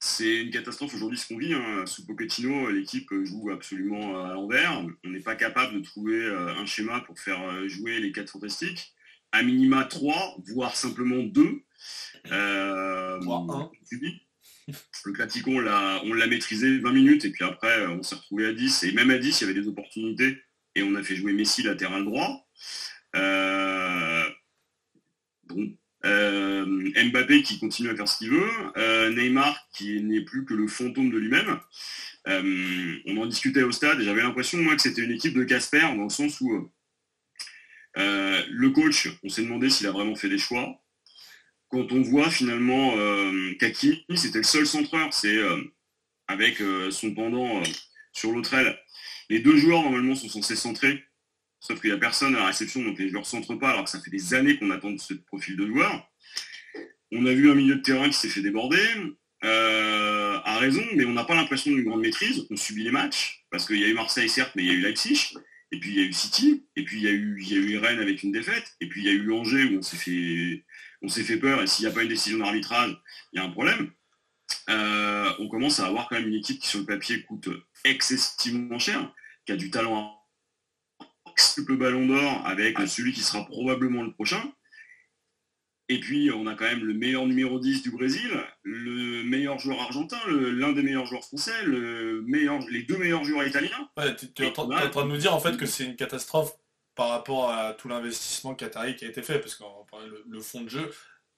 [0.00, 1.54] C'est une catastrophe aujourd'hui ce qu'on vit.
[1.54, 1.86] Hein.
[1.86, 4.84] Sous Pochettino, l'équipe joue absolument à l'envers.
[5.04, 8.30] On n'est pas capable de trouver euh, un schéma pour faire euh, jouer les quatre
[8.30, 8.92] fantastiques.
[9.32, 11.62] À minima 3, voire simplement 2.
[12.32, 13.72] Euh, 3,
[15.04, 18.84] le Claticon, on l'a maîtrisé 20 minutes et puis après, on s'est retrouvé à 10.
[18.84, 20.38] Et même à 10, il y avait des opportunités
[20.74, 22.46] et on a fait jouer Messi latéral droit.
[23.16, 24.24] Euh,
[26.04, 26.64] euh,
[27.10, 28.50] Mbappé qui continue à faire ce qu'il veut.
[28.76, 31.58] Euh, Neymar qui n'est plus que le fantôme de lui-même.
[32.26, 35.80] on en discutait au stade et j'avais l'impression, moi, que c'était une équipe de Casper
[35.80, 36.70] dans le sens où
[37.96, 40.83] le coach, on s'est demandé s'il a vraiment fait des choix
[41.74, 45.60] quand on voit finalement euh, Kaki, c'était le seul centreur, c'est euh,
[46.28, 47.60] avec euh, son pendant
[48.12, 48.78] sur l'autre aile.
[49.28, 51.02] Les deux joueurs normalement sont censés centrer,
[51.58, 53.84] sauf qu'il n'y a personne à la réception, donc les joueurs ne centrent pas, alors
[53.84, 56.08] que ça fait des années qu'on attend ce profil de joueur.
[57.10, 58.78] On a vu un milieu de terrain qui s'est fait déborder,
[59.42, 62.46] à raison, mais on n'a pas l'impression d'une grande maîtrise.
[62.50, 64.74] On subit les matchs, parce qu'il y a eu Marseille certes, mais il y a
[64.74, 65.34] eu Leipzig,
[65.72, 67.58] et puis il y a eu City, et puis il y eu, il y a
[67.58, 69.96] eu Rennes avec une défaite, et puis il y a eu Angers où on s'est
[69.96, 70.64] fait
[71.04, 72.96] on s'est fait peur et s'il n'y a pas une décision d'arbitrage,
[73.32, 73.92] il y a un problème.
[74.70, 77.48] Euh, on commence à avoir quand même une équipe qui sur le papier coûte
[77.84, 79.12] excessivement cher,
[79.46, 80.20] qui a du talent
[81.66, 84.42] le ballon d'or avec celui qui sera probablement le prochain.
[85.90, 88.30] Et puis, on a quand même le meilleur numéro 10 du Brésil,
[88.62, 93.46] le meilleur joueur argentin, l'un des meilleurs joueurs français, le meilleur, les deux meilleurs joueurs
[93.46, 93.90] italiens.
[93.98, 94.52] Ouais, tu es, en
[94.90, 96.54] train de nous dire en fait que c'est une catastrophe
[96.94, 100.62] par rapport à tout l'investissement qatari qui a été fait, parce qu'on parlait le, fond
[100.62, 100.90] de jeu,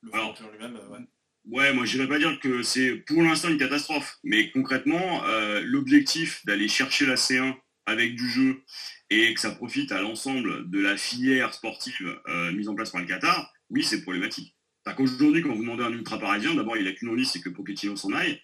[0.02, 0.98] le fond de jeu lui-même, ouais.
[1.46, 6.44] Ouais, moi je pas dire que c'est pour l'instant une catastrophe, mais concrètement, euh, l'objectif
[6.44, 7.54] d'aller chercher la C1
[7.86, 8.64] avec du jeu
[9.11, 13.00] et que ça profite à l'ensemble de la filière sportive euh, mise en place par
[13.00, 14.57] le Qatar, oui, c'est problématique.
[14.96, 17.94] qu'aujourd'hui, quand vous demandez un ultra parisien, d'abord, il a qu'une envie, c'est que Pochettino
[17.94, 18.40] s'en aille.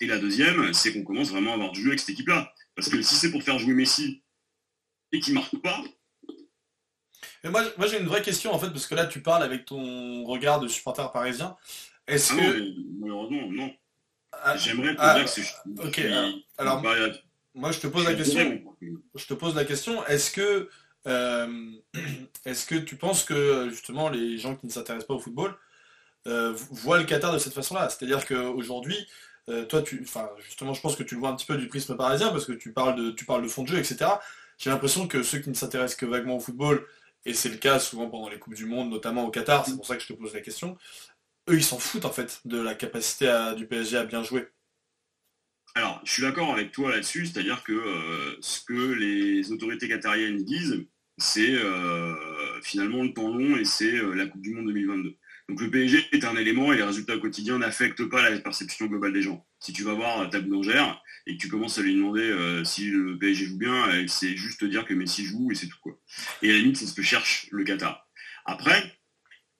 [0.00, 2.54] Et la deuxième, c'est qu'on commence vraiment à avoir du jeu avec cette équipe-là.
[2.74, 4.22] Parce que si c'est pour faire jouer Messi
[5.12, 5.84] et qu'il marque pas,
[7.44, 10.24] moi, moi j'ai une vraie question en fait, parce que là tu parles avec ton
[10.24, 11.56] regard de supporter parisien.
[12.06, 13.00] Est-ce ah que.
[13.00, 13.70] malheureusement, non.
[14.32, 15.82] Ah, J'aimerais ah, que je...
[15.82, 16.00] Ok,
[16.58, 16.82] alors,
[17.54, 18.62] moi je te pose la question.
[19.14, 20.68] Je te pose la question, est-ce que
[21.06, 21.72] euh,
[22.44, 25.54] est-ce que tu penses que justement les gens qui ne s'intéressent pas au football
[26.26, 27.88] euh, voient le Qatar de cette façon-là?
[27.88, 28.96] C'est-à-dire qu'aujourd'hui,
[29.48, 31.68] euh, toi, tu, enfin, justement, je pense que tu le vois un petit peu du
[31.68, 34.10] prisme parisien parce que tu parles de, tu parles de fond de jeu, etc.
[34.58, 36.84] J'ai l'impression que ceux qui ne s'intéressent que vaguement au football,
[37.28, 39.86] et c'est le cas souvent pendant les coupes du monde, notamment au Qatar, c'est pour
[39.86, 40.78] ça que je te pose la question,
[41.50, 44.48] eux, ils s'en foutent en fait de la capacité du PSG à bien jouer.
[45.74, 50.42] Alors, je suis d'accord avec toi là-dessus, c'est-à-dire que euh, ce que les autorités qatariennes
[50.42, 50.86] disent,
[51.18, 55.16] c'est euh, finalement le temps long et c'est euh, la Coupe du Monde 2022.
[55.48, 59.12] Donc le PSG est un élément et les résultats quotidiens n'affectent pas la perception globale
[59.12, 59.46] des gens.
[59.60, 63.18] Si tu vas voir ta boulangère et que tu commences à lui demander si le
[63.18, 65.98] PSG joue bien, c'est juste dire que Messi joue et c'est tout quoi.
[66.42, 68.06] Et à la limite, c'est ce que cherche le Qatar.
[68.44, 68.92] Après,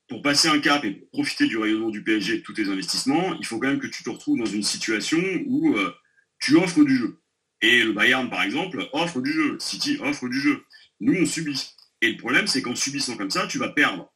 [0.08, 3.36] pour passer un cap et profiter du rayonnement du PSG et de tous tes investissements,
[3.38, 5.94] il faut quand même que tu te retrouves dans une situation où euh,
[6.40, 7.20] tu offres du jeu.
[7.60, 9.58] Et le Bayern, par exemple, offre du jeu.
[9.60, 10.64] City offre du jeu.
[11.00, 11.74] Nous, on subit.
[12.00, 14.10] Et le problème, c'est qu'en subissant comme ça, tu vas perdre.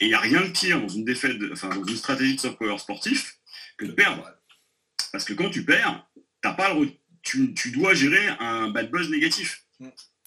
[0.00, 2.40] Et il n'y a rien de pire dans une défaite, enfin, dans une stratégie de
[2.40, 3.38] soft power sportif
[3.78, 4.30] que de perdre.
[5.12, 6.06] Parce que quand tu perds,
[6.42, 6.90] as pas le
[7.22, 9.64] tu, dois gérer un bad buzz négatif.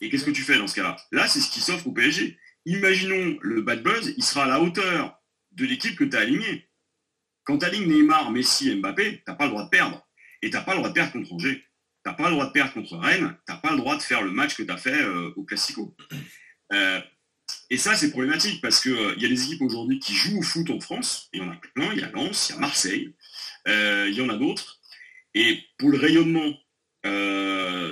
[0.01, 0.97] Et qu'est-ce que tu fais dans ce cas-là?
[1.11, 4.61] Là, c'est ce qui s'offre au PSG imaginons le bad buzz, il sera à la
[4.61, 6.69] hauteur de l'équipe que tu as alignée.
[7.43, 10.07] Quand tu alignes Neymar, Messi Mbappé, tu n'as pas le droit de perdre.
[10.41, 11.65] Et tu n'as pas le droit de perdre contre Angers.
[12.03, 13.35] Tu n'as pas le droit de perdre contre Rennes.
[13.47, 15.43] Tu n'as pas le droit de faire le match que tu as fait euh, au
[15.43, 15.95] Classico.
[16.71, 17.01] Euh,
[17.69, 20.41] et ça, c'est problématique parce qu'il euh, y a des équipes aujourd'hui qui jouent au
[20.41, 21.29] foot en France.
[21.33, 21.93] Il y en a plein.
[21.93, 23.13] Il y a Lens, il y a Marseille.
[23.67, 24.79] Il y en a d'autres.
[25.35, 26.53] Et pour le rayonnement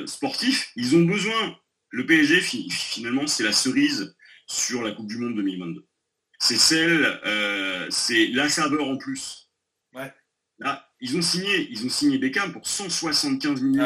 [0.08, 1.58] sportif, ils ont besoin.
[1.90, 4.16] Le PSG, finalement, c'est la cerise
[4.48, 5.86] sur la Coupe du Monde 2022.
[6.40, 9.50] C'est celle, euh, c'est la saveur en plus.
[9.94, 10.14] Ouais.
[10.60, 13.86] Là, ils ont signé, ils ont signé Beckham pour 175 millions.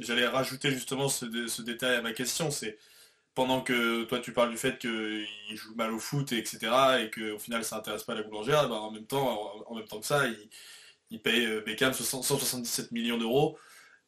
[0.00, 2.50] J'allais rajouter justement ce, détail à ma question.
[2.50, 2.78] C'est
[3.38, 6.58] pendant que toi tu parles du fait qu'il joue mal au foot, etc.,
[7.02, 10.00] et qu'au final ça n'intéresse pas la boulangère, bah, en même temps, en, même temps
[10.00, 10.48] que ça, il,
[11.10, 13.56] il paye euh, Beckham 177 millions d'euros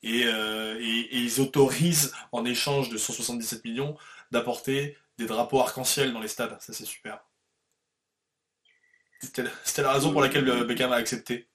[0.05, 3.97] euh, et, ils autorisent en échange de 177 millions
[4.33, 6.61] d'apporter des drapeaux arc-en-ciel dans les stades.
[6.61, 7.21] Ça, c'est super.
[9.21, 11.47] C'était la raison pour laquelle le Beckham a accepté.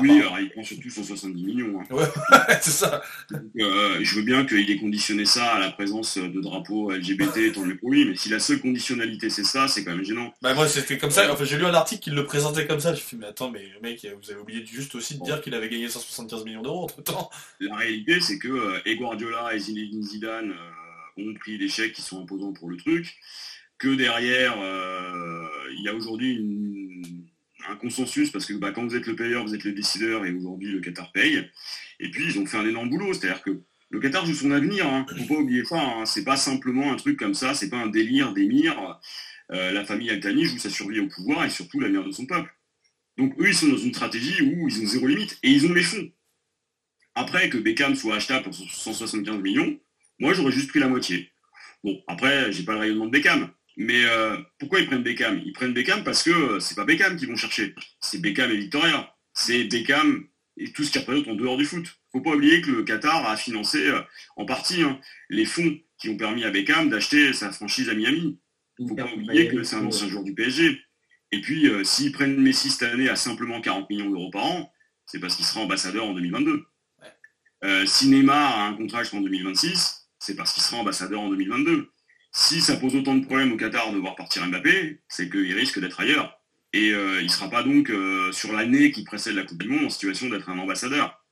[0.00, 1.80] Oui, alors il prend surtout 170 millions.
[1.80, 1.94] Hein.
[1.94, 2.06] Ouais,
[2.60, 3.02] c'est ça.
[3.32, 7.64] Euh, je veux bien qu'il ait conditionné ça à la présence de drapeaux LGBT, tant
[7.64, 10.32] mieux pour lui, mais si la seule conditionnalité c'est ça, c'est quand même gênant.
[10.40, 12.94] Bah moi c'était comme ça, enfin j'ai lu un article qui le présentait comme ça,
[12.94, 15.40] je me suis dit mais attends, mais mec, vous avez oublié juste aussi de dire
[15.40, 17.30] qu'il avait gagné 175 millions d'euros entre temps.
[17.60, 21.92] La réalité c'est que euh, et Guardiola et Zinedine Zidane euh, ont pris les chèques
[21.92, 23.16] qui sont imposants pour le truc,
[23.78, 27.21] que derrière, euh, il y a aujourd'hui
[27.68, 30.32] un consensus, parce que bah, quand vous êtes le payeur, vous êtes le décideur, et
[30.32, 31.48] aujourd'hui le Qatar paye.
[32.00, 34.86] Et puis ils ont fait un énorme boulot, c'est-à-dire que le Qatar joue son avenir,
[34.86, 35.06] hein.
[35.08, 36.06] faut pas oublier ça, hein.
[36.06, 39.00] c'est pas simplement un truc comme ça, c'est pas un délire d'émir.
[39.50, 42.50] Euh, la famille Altani joue sa survie au pouvoir et surtout l'avenir de son peuple.
[43.18, 45.74] Donc eux, ils sont dans une stratégie où ils ont zéro limite et ils ont
[45.74, 46.10] les fonds.
[47.14, 49.78] Après que Beckham soit achetable pour 175 millions,
[50.18, 51.30] moi, j'aurais juste pris la moitié.
[51.84, 53.50] Bon, après, j'ai pas le rayonnement de Beckham.
[53.76, 55.40] Mais euh, pourquoi ils prennent Beckham?
[55.44, 57.74] Ils prennent Beckham parce que euh, c'est pas Beckham qu'ils vont chercher.
[58.00, 59.14] C'est Beckham et Victoria.
[59.32, 60.26] C'est Beckham
[60.58, 61.86] et tout ce qui représente en dehors du foot.
[62.12, 64.00] Faut pas oublier que le Qatar a financé euh,
[64.36, 65.00] en partie hein,
[65.30, 68.38] les fonds qui ont permis à Beckham d'acheter sa franchise à Miami.
[68.76, 70.78] Faut pas oublier que c'est un ancien joueur du PSG.
[71.34, 74.72] Et puis, s'ils prennent Messi cette année à simplement 40 millions d'euros par an,
[75.06, 76.66] c'est parce qu'il sera ambassadeur en 2022.
[77.86, 81.90] si Neymar a un contrat jusqu'en 2026, c'est parce qu'il sera ambassadeur en 2022.
[82.32, 85.78] Si ça pose autant de problèmes au Qatar de voir partir Mbappé, c'est qu'il risque
[85.78, 86.40] d'être ailleurs.
[86.72, 89.68] Et euh, il ne sera pas donc euh, sur l'année qui précède la Coupe du
[89.68, 91.22] Monde en situation d'être un ambassadeur.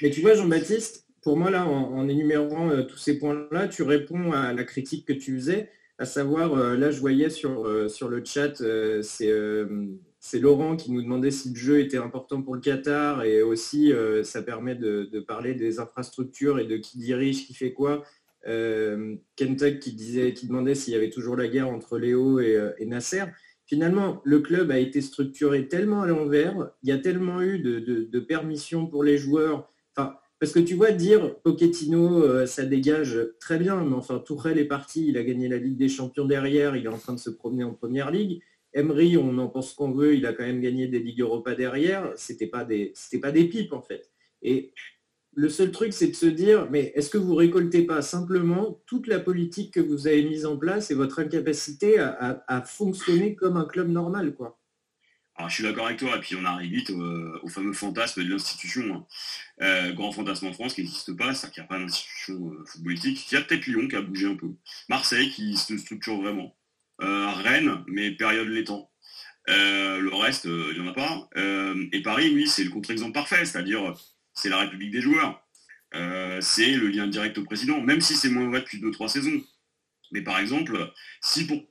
[0.00, 4.52] Mais tu vois, Jean-Baptiste, pour moi, là, en, énumérant tous ces points-là, tu réponds à
[4.52, 8.62] la critique que tu faisais, à savoir, là, je voyais sur, sur le chat,
[9.02, 13.92] c'est Laurent qui nous demandait si le jeu était important pour le Qatar et aussi
[14.22, 18.04] ça permet de, parler des infrastructures et de qui dirige, qui fait quoi.
[18.46, 22.58] Euh, Kentuck qui, disait, qui demandait s'il y avait toujours la guerre entre Léo et,
[22.78, 23.24] et Nasser.
[23.66, 28.20] Finalement, le club a été structuré tellement à l'envers, il y a tellement eu de,
[28.20, 29.70] permissions pour les joueurs.
[30.40, 34.66] Parce que tu vois, dire Pochettino, euh, ça dégage très bien, mais enfin, Tourelle est
[34.66, 37.30] parti, il a gagné la Ligue des Champions derrière, il est en train de se
[37.30, 38.42] promener en Première Ligue.
[38.74, 42.12] Emery, on en pense qu'on veut, il a quand même gagné des Ligues Europa derrière.
[42.16, 44.10] C'était pas pas des pipes en fait.
[44.42, 44.72] Et
[45.36, 49.06] le seul truc, c'est de se dire, mais est-ce que vous récoltez pas simplement toute
[49.06, 53.64] la politique que vous avez mise en place et votre incapacité à, fonctionner comme un
[53.64, 54.60] club normal, quoi?
[55.36, 58.30] Alors, je suis d'accord avec toi, et puis on arrive vite au, fameux fantasme de
[58.30, 58.94] l'institution.
[58.94, 59.06] Hein.
[59.62, 62.64] Euh, grand fantasme en France qui n'existe pas, c'est-à-dire qu'il n'y a pas d'institution euh,
[62.66, 63.32] footballistique.
[63.32, 64.52] Il y a peut-être Lyon qui a bougé un peu.
[64.88, 66.56] Marseille qui se structure vraiment.
[67.02, 68.88] Euh, Rennes, mais période l'étang.
[69.48, 71.28] le reste, il n'y en a pas.
[71.34, 73.96] et Paris, oui, c'est le contre-exemple parfait, c'est-à-dire
[74.34, 75.40] c'est la République des joueurs.
[75.94, 79.40] Euh, c'est le lien direct au président, même si c'est moins vrai depuis 2-3 saisons.
[80.12, 81.64] Mais par exemple, si, pour,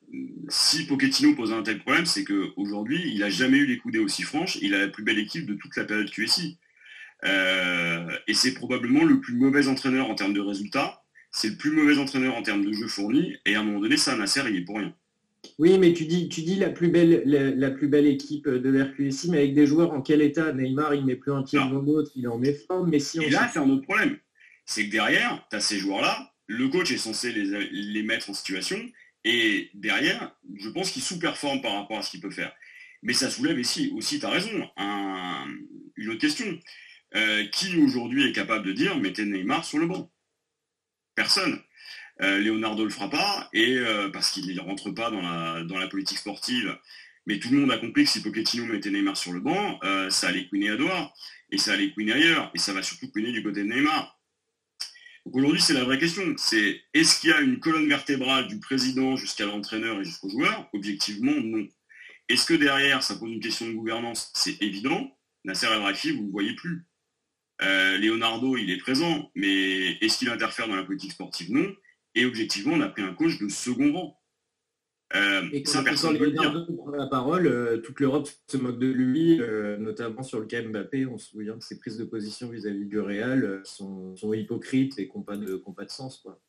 [0.50, 4.24] si Pochettino pose un tel problème, c'est qu'aujourd'hui, il n'a jamais eu les coudées aussi
[4.24, 6.58] franches, il a la plus belle équipe de toute la période QSI.
[7.26, 11.72] Euh, et c'est probablement le plus mauvais entraîneur en termes de résultats, c'est le plus
[11.72, 14.58] mauvais entraîneur en termes de jeux fournis, et à un moment donné, ça, Nasser, il
[14.58, 14.94] est pour rien.
[15.60, 19.30] Oui, mais tu dis, tu dis la, plus belle, la, plus belle équipe de l'RQSI,
[19.30, 20.54] mais avec des joueurs en quel état?
[20.54, 23.24] Neymar, il met plus un pied devant l'autre, il est en méforme, mais si on...
[23.24, 24.18] Et là, c'est un autre problème.
[24.66, 28.80] C'est que derrière, tu as ces joueurs-là, le coach est censé les, mettre en situation,
[29.26, 32.54] et derrière, je pense qu'il sous-performe par rapport à ce qu'il peut faire.
[33.02, 34.70] Mais ça soulève ici, aussi, tu as raison,
[35.98, 36.58] une autre question.
[37.16, 40.12] Euh, qui aujourd'hui est capable de dire mettez Neymar sur le banc?
[41.14, 41.62] Personne.
[42.24, 45.22] Euh, Leonardo le fera pas, et euh, parce qu'il ne rentre pas dans
[45.78, 46.78] la, politique sportive.
[47.26, 50.10] Mais tout le monde a compris que si Pochettino mettait Neymar sur le banc, euh,
[50.10, 51.14] ça allait couiner à Doha,
[51.52, 54.20] et ça allait couiner ailleurs, et ça va surtout couiner du côté de Neymar.
[55.26, 56.24] Donc aujourd'hui, c'est la vraie question.
[56.38, 60.70] C'est est-ce qu'il y a une colonne vertébrale du président jusqu'à l'entraîneur et jusqu'au joueur?
[60.74, 61.68] Objectivement, non.
[62.30, 64.32] Est-ce que derrière, ça pose une question de gouvernance?
[64.34, 65.18] C'est évident.
[65.46, 66.86] Nasser El Rafi, vous ne le voyez plus.
[67.62, 71.50] Leonardo, il est présent, mais est-ce qu'il interfère dans la politique sportive?
[71.52, 71.74] Non.
[72.16, 74.20] Et objectivement, on a pris un coach de second rang.
[75.16, 76.18] Euh, et quand personne
[76.78, 80.62] prend la parole, euh, toute l'Europe se moque de lui, euh, notamment sur le cas
[80.62, 81.06] Mbappé.
[81.06, 85.22] On se souvient que ses prises de position vis-à-vis du Real sont, hypocrites et n'ont
[85.22, 86.18] pas, de, pas de sens.
[86.18, 86.42] Quoi.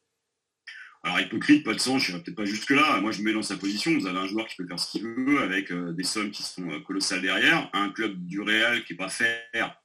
[1.02, 3.00] Alors hypocrite, pas de sens, je ne peut-être pas jusque-là.
[3.02, 3.92] Moi, je me mets dans sa position.
[3.98, 6.80] Vous avez un joueur qui peut faire ce qu'il veut, avec des sommes qui sont
[6.86, 7.68] colossales derrière.
[7.74, 9.78] Un club du Real qui n'est pas faire,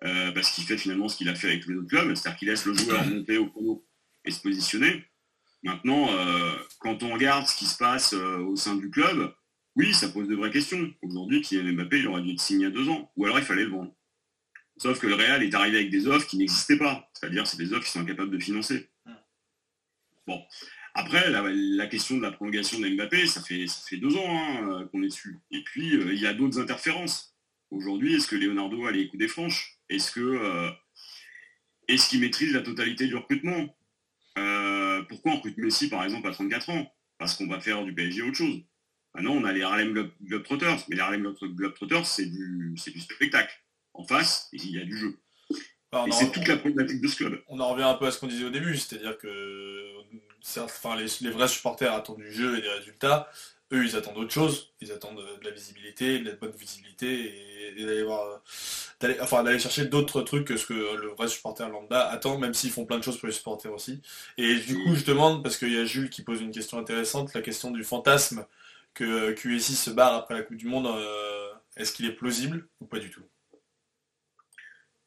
[0.00, 2.48] parce qu'il fait finalement ce qu'il a fait avec tous les autres clubs, c'est-à-dire qu'il
[2.48, 3.85] laisse le joueur monter au chrono
[4.26, 5.04] et se positionner.
[5.62, 9.34] Maintenant, euh, quand on regarde ce qui se passe euh, au sein du club,
[9.74, 10.92] oui, ça pose de vraies questions.
[11.02, 13.38] Aujourd'hui, Kylian Mbappé, il aurait dû être signé il y a deux ans, ou alors
[13.38, 13.94] il fallait le vendre.
[14.78, 17.72] Sauf que le Real est arrivé avec des offres qui n'existaient pas, c'est-à-dire c'est des
[17.72, 18.90] offres qui sont incapables de financer.
[20.26, 20.42] Bon,
[20.94, 24.68] après, la, question de la prolongation de Mbappé, ça fait, ça fait deux ans hein,
[24.68, 25.38] euh, qu'on est dessus.
[25.50, 27.34] Et puis, il y a d'autres interférences.
[27.70, 29.78] Aujourd'hui, est-ce que Leonardo a les coups des franches?
[29.88, 30.72] Est-ce que
[31.88, 33.76] est-ce qu'il maîtrise la totalité du recrutement?
[34.38, 36.92] Euh, pourquoi on recrute Messi, par exemple, à 34 ans?
[37.18, 38.60] Parce qu'on va faire du PSG autre chose.
[39.14, 43.54] Maintenant, on a les Harlem Globetrotters, mais les Harlem Globetrotters, c'est du, du spectacle.
[43.94, 45.18] En face, il y a du jeu.
[46.06, 47.42] et c'est toute la problématique de ce club.
[47.48, 49.92] On en revient un peu à ce qu'on disait au début, c'est-à-dire que
[50.58, 53.30] enfin, les, les, vrais supporters attendent du jeu et des résultats.
[53.72, 54.72] Eux, ils attendent autre chose.
[54.80, 58.42] Ils attendent de la visibilité, de la bonne visibilité et, d'aller voir,
[59.00, 62.54] d'aller, enfin, d'aller chercher d'autres trucs que ce que le vrai supporter lambda attend, même
[62.54, 64.00] s'ils font plein de choses pour les supporters aussi.
[64.38, 67.34] Et du coup, je demande, parce qu'il y a Jules qui pose une question intéressante,
[67.34, 68.46] la question du fantasme
[68.94, 72.86] que QSI se barre après la Coupe du Monde, euh, est-ce qu'il est plausible ou
[72.86, 73.22] pas du tout?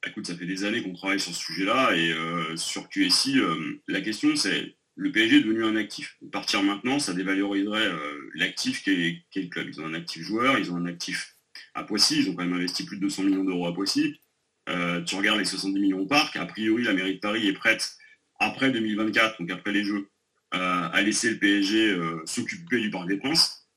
[0.06, 3.82] Écoute, ça fait des années qu'on travaille sur ce sujet-là et euh, sur QSI, euh,
[3.88, 6.18] la question c'est le PSG est devenu un actif.
[6.30, 9.70] Partir maintenant, ça dévaloriserait euh, l'actif qu'est le club.
[9.70, 11.38] Ils ont un actif joueur, ils ont un actif
[11.74, 14.20] à Poissy, ils ont quand même investi plus de 200 millions d'euros à Poissy.
[14.68, 17.54] Euh, tu regardes les 70 millions au parc, a priori la mairie de Paris est
[17.54, 17.94] prête,
[18.40, 20.10] après 2024, donc après les Jeux,
[20.54, 23.70] euh, à laisser le PSG s'occuper du Parc des Princes.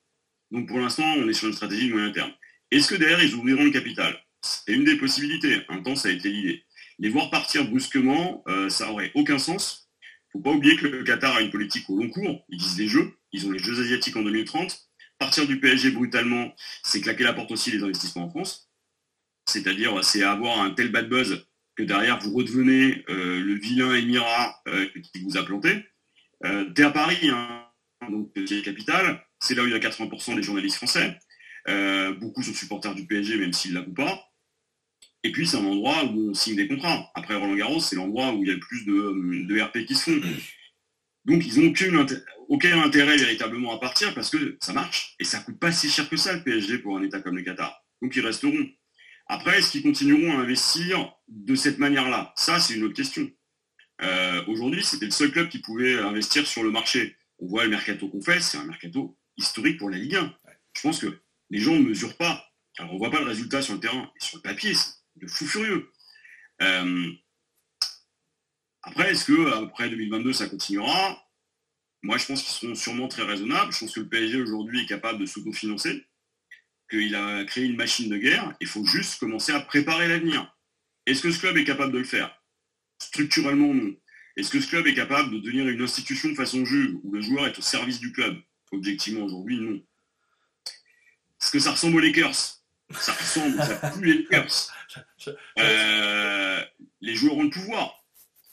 [0.51, 2.33] Donc pour l'instant, on est sur une stratégie de moyen terme.
[2.73, 4.20] Est-ce que derrière, ils ouvriront le capital?
[4.41, 5.62] C'est une des possibilités.
[5.68, 6.64] Un temps, ça a été l'idée.
[6.99, 9.82] Les voir partir brusquement, ça n'aurait aucun sens
[10.33, 12.45] faut pas oublier que le Qatar a une politique au long cours.
[12.49, 13.18] Ils disent les jeux.
[13.33, 14.89] Ils ont les Jeux asiatiques en 2030.
[15.18, 18.70] Partir du PSG brutalement, c'est claquer la porte aussi des investissements en France.
[19.47, 24.62] C'est-à-dire, c'est avoir un tel bad buzz que derrière vous redevenez le vilain émirat
[25.12, 25.85] qui vous a planté.
[26.74, 27.66] T'es à Paris, hein,
[28.11, 31.18] donc c'est capitale, c'est là où il y a 80% des journalistes français.
[32.20, 34.32] beaucoup sont supporters du PSG, même s'ils ne l'avouent pas.
[35.25, 37.11] Et puis c'est un endroit où on signe des contrats.
[37.14, 40.11] Après Roland Garros, c'est l'endroit où il y a le plus de, RP qui se
[40.11, 40.20] font.
[41.25, 42.07] Donc ils n'ont
[42.49, 45.14] aucun intérêt véritablement à partir parce que ça marche.
[45.20, 47.43] Et ça coûte pas si cher que ça le PSG pour un État comme le
[47.43, 47.85] Qatar.
[48.01, 48.68] Donc ils resteront.
[49.27, 52.35] Après, est-ce qu'ils continueront à investir de cette manière-là?
[52.37, 53.31] Ça, c'est une autre question.
[54.03, 57.16] Euh, aujourd'hui, c'était le seul club qui pouvait investir sur le marché.
[57.39, 60.35] On voit le mercato qu'on fait, c'est un mercato historique pour la Ligue 1.
[60.77, 61.18] Je pense que
[61.51, 62.45] les gens ne mesurent pas.
[62.79, 64.11] Alors on ne voit pas le résultat sur le terrain.
[64.16, 64.75] Et sur le papier,
[65.16, 65.90] de fou furieux.
[66.60, 67.12] Euh,
[68.82, 71.22] après, est-ce que après 2022 ça continuera?
[72.02, 73.72] Moi, je pense qu'ils seront sûrement très raisonnables.
[73.72, 76.04] Je pense que le PSG aujourd'hui est capable de s'autofinancer,
[76.90, 78.54] qu'il a créé une machine de guerre.
[78.60, 80.52] Il faut juste commencer à préparer l'avenir.
[81.06, 82.36] Est-ce que ce club est capable de le faire?
[82.98, 83.94] Structurellement, non.
[84.36, 87.20] Est-ce que ce club est capable de devenir une institution de façon jeu où le
[87.20, 88.40] joueur est au service du club?
[88.72, 89.80] Objectivement, aujourd'hui, non.
[91.40, 92.62] Est-ce que ça ressemble aux Lakers?
[92.90, 94.72] Ça ressemble, ça pue les Lakers.
[95.59, 96.64] Euh,
[97.01, 98.03] les joueurs ont le pouvoir.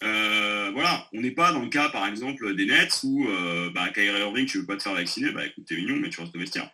[0.04, 3.90] Euh, voilà, on n'est pas dans le cas par exemple des Nets où euh, bah,
[3.90, 6.36] Kyrie Irving, tu veux pas te faire vacciner, bah écoute, t'es mignon, mais tu restes
[6.36, 6.72] au vestiaire.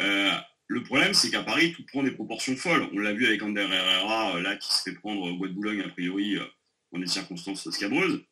[0.00, 0.32] Euh,
[0.68, 2.88] le problème, c'est qu'à Paris, tout prend des proportions folles.
[2.92, 5.82] On l'a vu avec Ander Herrera, là, qui se fait prendre au bois de Boulogne,
[5.82, 6.38] a priori,
[6.92, 8.24] dans des circonstances scabreuses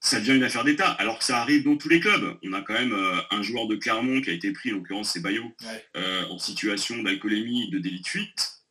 [0.00, 2.38] ça devient une affaire d'État, alors que ça arrive dans tous les clubs.
[2.42, 5.12] On a quand même euh, un joueur de Clermont qui a été pris, en l'occurrence
[5.12, 5.44] c'est Bayo,
[5.96, 8.62] euh, en situation d'alcoolémie, de délit de fuite.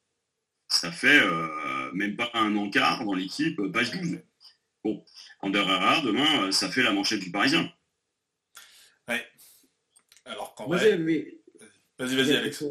[0.68, 4.20] Ça fait euh, même pas un encart dans l'équipe, page 12.
[4.84, 5.06] Bon,
[5.42, 7.72] Ander Herrera, demain, ça fait la manchette du Parisien.
[9.08, 9.26] Ouais.
[10.26, 11.06] Alors quand même...
[11.98, 12.64] Vas-y, vas-y, Alex.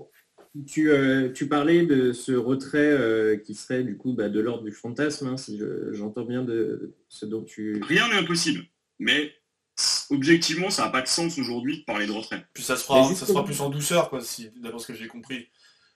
[0.66, 0.90] Tu,
[1.34, 5.36] tu, parlais de ce retrait qui serait du coup bah, de l'ordre du fantasme, hein,
[5.36, 5.60] si
[5.92, 7.80] j'entends bien de ce dont tu...
[7.82, 8.64] Rien n'est impossible,
[8.98, 9.32] mais
[10.10, 12.44] objectivement, ça n'a pas de sens aujourd'hui de parler de retrait.
[12.52, 15.08] Puis ça se fera, ça sera plus en douceur, quoi, si, d'après ce que j'ai
[15.08, 15.48] compris.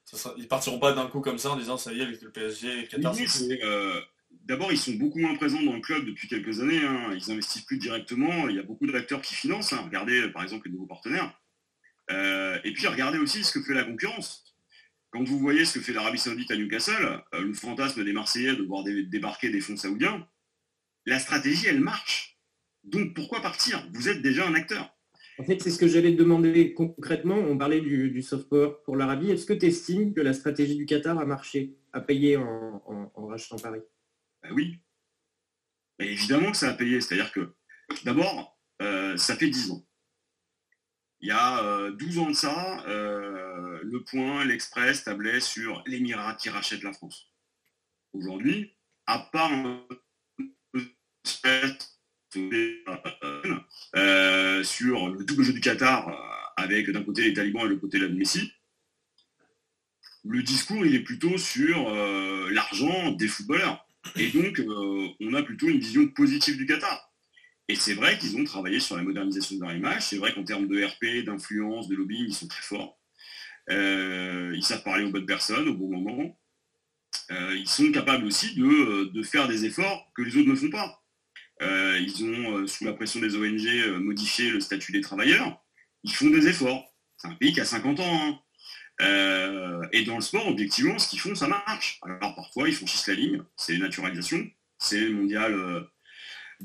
[0.05, 2.30] Ça Ils partiront pas d'un coup comme ça en disant ça y est, avec le
[2.30, 3.14] PSG et le Qatar.
[3.62, 4.00] Euh,
[4.44, 6.84] d'abord, ils sont beaucoup moins présents dans le club depuis quelques années.
[6.84, 7.11] Hein.
[7.14, 8.48] Ils investissent plus directement.
[8.48, 9.72] Il y a beaucoup d'acteurs qui financent.
[9.72, 9.82] Hein.
[9.84, 11.32] Regardez, par exemple, les nouveaux partenaires.
[12.12, 14.54] Euh, et puis, regardez aussi ce que fait la concurrence.
[15.10, 18.56] Quand vous voyez ce que fait l'Arabie Saoudite à Newcastle, euh, le fantasme des Marseillais
[18.56, 20.26] de voir débarquer des fonds saoudiens,
[21.06, 22.38] la stratégie, elle marche.
[22.84, 23.86] Donc pourquoi partir?
[23.92, 24.96] Vous êtes déjà un acteur.
[25.38, 27.36] En fait, c'est ce que j'allais te demander concrètement.
[27.36, 29.30] On parlait du, soft power pour l'Arabie.
[29.30, 33.56] Est-ce que tu estimes que la stratégie du Qatar a marché, a payé en, rachetant
[33.56, 33.80] Paris?
[34.42, 34.78] Ben Oui.
[35.98, 37.00] évidemment que ça a payé.
[37.00, 37.54] C'est-à-dire que,
[38.04, 39.86] d'abord, euh, ça fait 10 ans.
[41.22, 46.34] Il y a 12 euh, ans de ça, euh, le point, l'Express tablait sur l'Émirat
[46.34, 47.30] qui rachète la France.
[48.12, 48.72] Aujourd'hui,
[49.06, 49.52] à part
[53.94, 56.10] euh, sur le double jeu du Qatar,
[56.56, 58.52] avec d'un côté les talibans et de l'autre côté la Messi,
[60.24, 61.88] le discours est plutôt sur
[62.50, 63.86] l'argent des footballeurs.
[64.16, 64.60] Et donc
[65.20, 67.11] on a plutôt une vision positive du Qatar.
[67.68, 70.02] Et c'est vrai qu'ils ont travaillé sur la modernisation de leur image.
[70.02, 72.98] C'est vrai qu'en termes de RP, d'influence, de lobbying, ils sont très forts.
[73.70, 76.38] Euh, ils savent parler aux bonnes personnes au bon moment.
[77.30, 81.02] Euh, ils sont capables aussi de, faire des efforts que les autres ne font pas.
[81.62, 85.62] Euh, ils ont, sous la pression des ONG, modifié le statut des travailleurs.
[86.02, 86.84] Ils font des efforts.
[87.16, 88.20] C'est un pays qui a 50 ans.
[88.20, 88.38] Hein.
[89.92, 92.00] et dans le sport, objectivement, ce qu'ils font, ça marche.
[92.02, 93.42] Alors parfois, ils franchissent la ligne.
[93.56, 94.44] C'est naturalisation.
[94.78, 95.88] C'est le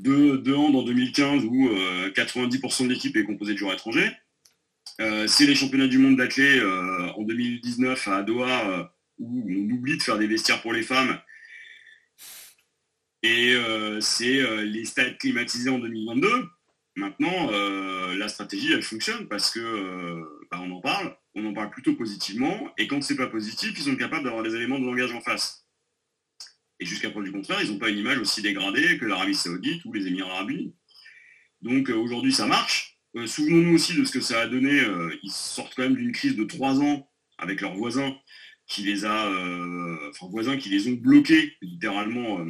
[0.04, 4.10] mondial de, hand en 2015 où 90% euh, de l'équipe est composée de joueurs étrangers.
[5.00, 9.96] Euh, c'est les championnats du monde d'athlé euh, en 2019 à Doha où on oublie
[9.96, 11.18] de faire des vestiaires pour les femmes.
[13.24, 13.52] Et
[14.00, 16.28] c'est les stades climatisés en 2022.
[16.94, 20.22] Maintenant, la stratégie, elle fonctionne parce que
[20.52, 23.82] bah, on en parle, on en parle plutôt positivement, et quand c'est pas positif, ils
[23.82, 25.67] sont capables d'avoir des éléments de langage en face.
[26.80, 29.84] Et jusqu'à preuve du contraire, ils n'ont pas une image aussi dégradée que l'Arabie Saoudite
[29.84, 30.74] ou les Émirats Arabes Unis.
[31.62, 32.98] Donc euh, aujourd'hui, ça marche.
[33.16, 34.80] Euh, souvenons-nous aussi de ce que ça a donné.
[34.80, 38.16] Euh, ils sortent quand même d'une crise de trois ans avec leurs voisins
[38.66, 39.30] qui les a,
[40.10, 42.46] enfin voisins qui les ont bloqués littéralement,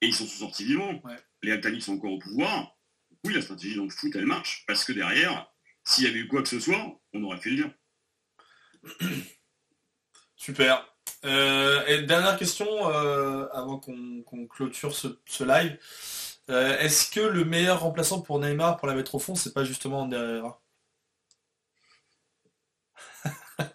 [0.00, 1.02] et ils sont sortis vivants.
[1.42, 2.78] Les Al sont encore au pouvoir.
[3.24, 5.50] Oui, la stratégie dans le foot, elle marche parce que derrière,
[5.82, 7.74] s'il y avait eu quoi que ce soit, on aurait fait le lien.
[10.36, 10.95] Super.
[11.26, 15.08] Euh, et dernière question euh, avant qu'on clôture ce,
[15.44, 15.76] live.
[16.48, 19.64] Euh, est-ce que le meilleur remplaçant pour Neymar pour la mettre au fond, c'est pas
[19.64, 20.42] justement Ander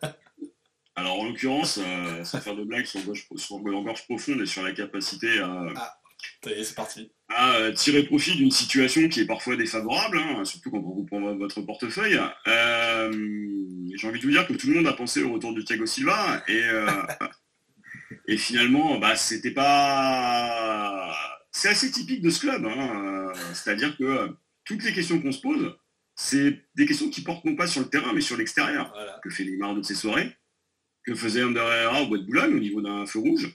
[0.95, 1.79] Alors en l'occurrence,
[2.23, 3.01] sans faire de blagues sur,
[3.35, 5.97] sur gorge profonde et sur la capacité à, ah,
[6.43, 7.11] c'est parti.
[7.29, 11.19] à tirer profit d'une situation qui est parfois défavorable, hein, surtout quand on vous prend
[11.35, 12.19] votre portefeuille.
[12.45, 15.85] J'ai envie de vous dire que tout le monde a pensé au retour de Thiago
[15.85, 16.61] Silva et,
[18.27, 21.11] et finalement, bah, c'était pas.
[21.51, 22.65] C'est assez typique de ce club.
[22.65, 24.29] Hein, c'est-à-dire que
[24.63, 25.75] toutes les questions qu'on se pose,
[26.15, 28.93] c'est des questions qui portent non pas sur le terrain, mais sur l'extérieur.
[29.23, 30.35] Que fait Neymar de ses soirées?
[31.03, 33.49] Que faisait Ander Herrera au bois de Boulogne au niveau d'un feu rouge?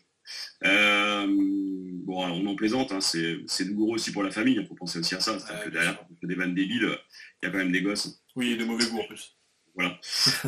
[0.65, 1.27] Euh,
[2.07, 5.17] Bon, on en plaisante, hein, c'est douloureux aussi pour la famille, il faut penser aussi
[5.17, 5.41] à ça.
[5.41, 6.97] C'est-à-dire que derrière, des vannes débiles,
[7.43, 8.23] il y a quand même des gosses.
[8.37, 9.36] Oui, et de mauvais goût en plus.
[9.77, 9.99] Voilà.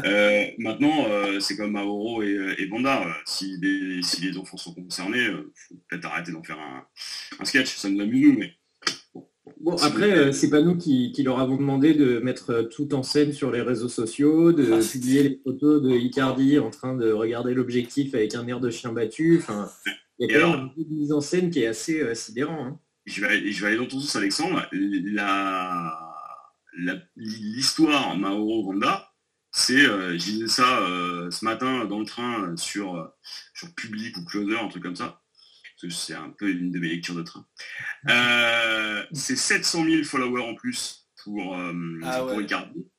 [0.04, 3.04] Euh, maintenant, euh, c'est comme Mauro et, et Banda.
[3.26, 6.86] Si, les enfants sont concernés, il faut peut-être arrêter d'en faire un,
[7.38, 7.76] un, sketch.
[7.76, 8.54] Ça nous amuse, mais
[9.60, 13.02] Bon, après, euh, c'est pas nous qui, leur avons demandé de mettre euh, tout en
[13.02, 17.10] scène sur les réseaux sociaux, de ah, publier les photos de Icardi en train de
[17.10, 19.38] regarder l'objectif avec un air de chien battu.
[19.38, 19.68] Enfin,
[20.18, 22.66] il y a quand même une mise en scène qui est assez euh, sidérant.
[22.66, 22.78] Hein.
[23.06, 24.68] Je, vais, je vais aller dans ton sens, Alexandre.
[27.16, 29.07] L'histoire Mauro Vanda,
[29.50, 30.80] c'est, je disais ça
[31.30, 33.12] ce matin dans le train sur,
[33.54, 35.22] sur Public ou Closer, un truc comme ça
[35.88, 37.46] c'est un peu une de mes lectures de train.
[38.08, 42.24] Euh, c'est 700 000 followers en plus pour, euh, ah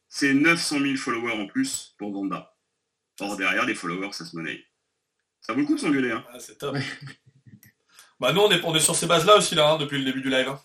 [0.10, 2.54] C'est 900 000 followers en plus pour Vanda.
[3.22, 4.64] Or derrière, les followers, ça se monnaie.
[5.42, 6.12] Ça vaut le coup de s'engueuler.
[6.12, 6.24] Hein.
[6.34, 6.76] Ah, c'est top.
[8.20, 10.30] bah nous, on est, on sur ces bases-là aussi, là, hein, depuis le début du
[10.30, 10.50] live.
[10.50, 10.60] Hein.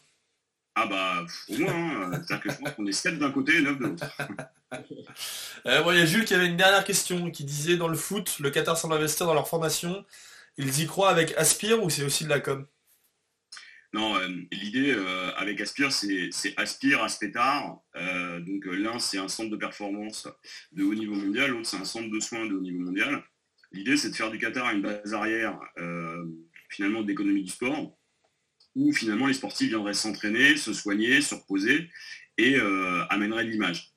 [0.74, 2.10] Ah bah, au moins, hein.
[2.12, 4.04] c'est-à-dire que je pense qu'on est 7 d'un côté et 9 de l'autre.
[5.66, 8.38] Euh, il y a Jules qui avait une dernière question, qui disait, dans le foot,
[8.38, 10.04] le Qatar semble investir dans leur formation
[10.56, 12.66] ils y croient avec Aspire ou c'est aussi de la com?
[13.92, 17.78] Non, euh, l'idée euh, avec Aspire, c'est Aspire, Aspetar.
[17.94, 20.28] Donc l'un, c'est un centre de performance
[20.72, 23.22] de haut niveau mondial, l'autre, c'est un centre de soins de haut niveau mondial.
[23.72, 25.58] L'idée, c'est de faire du Qatar une base arrière,
[26.68, 27.96] finalement, d'économie du sport,
[28.74, 31.90] où finalement les sportifs viendraient s'entraîner, se soigner, se reposer
[32.36, 32.56] et
[33.10, 33.93] amèneraient de l'image.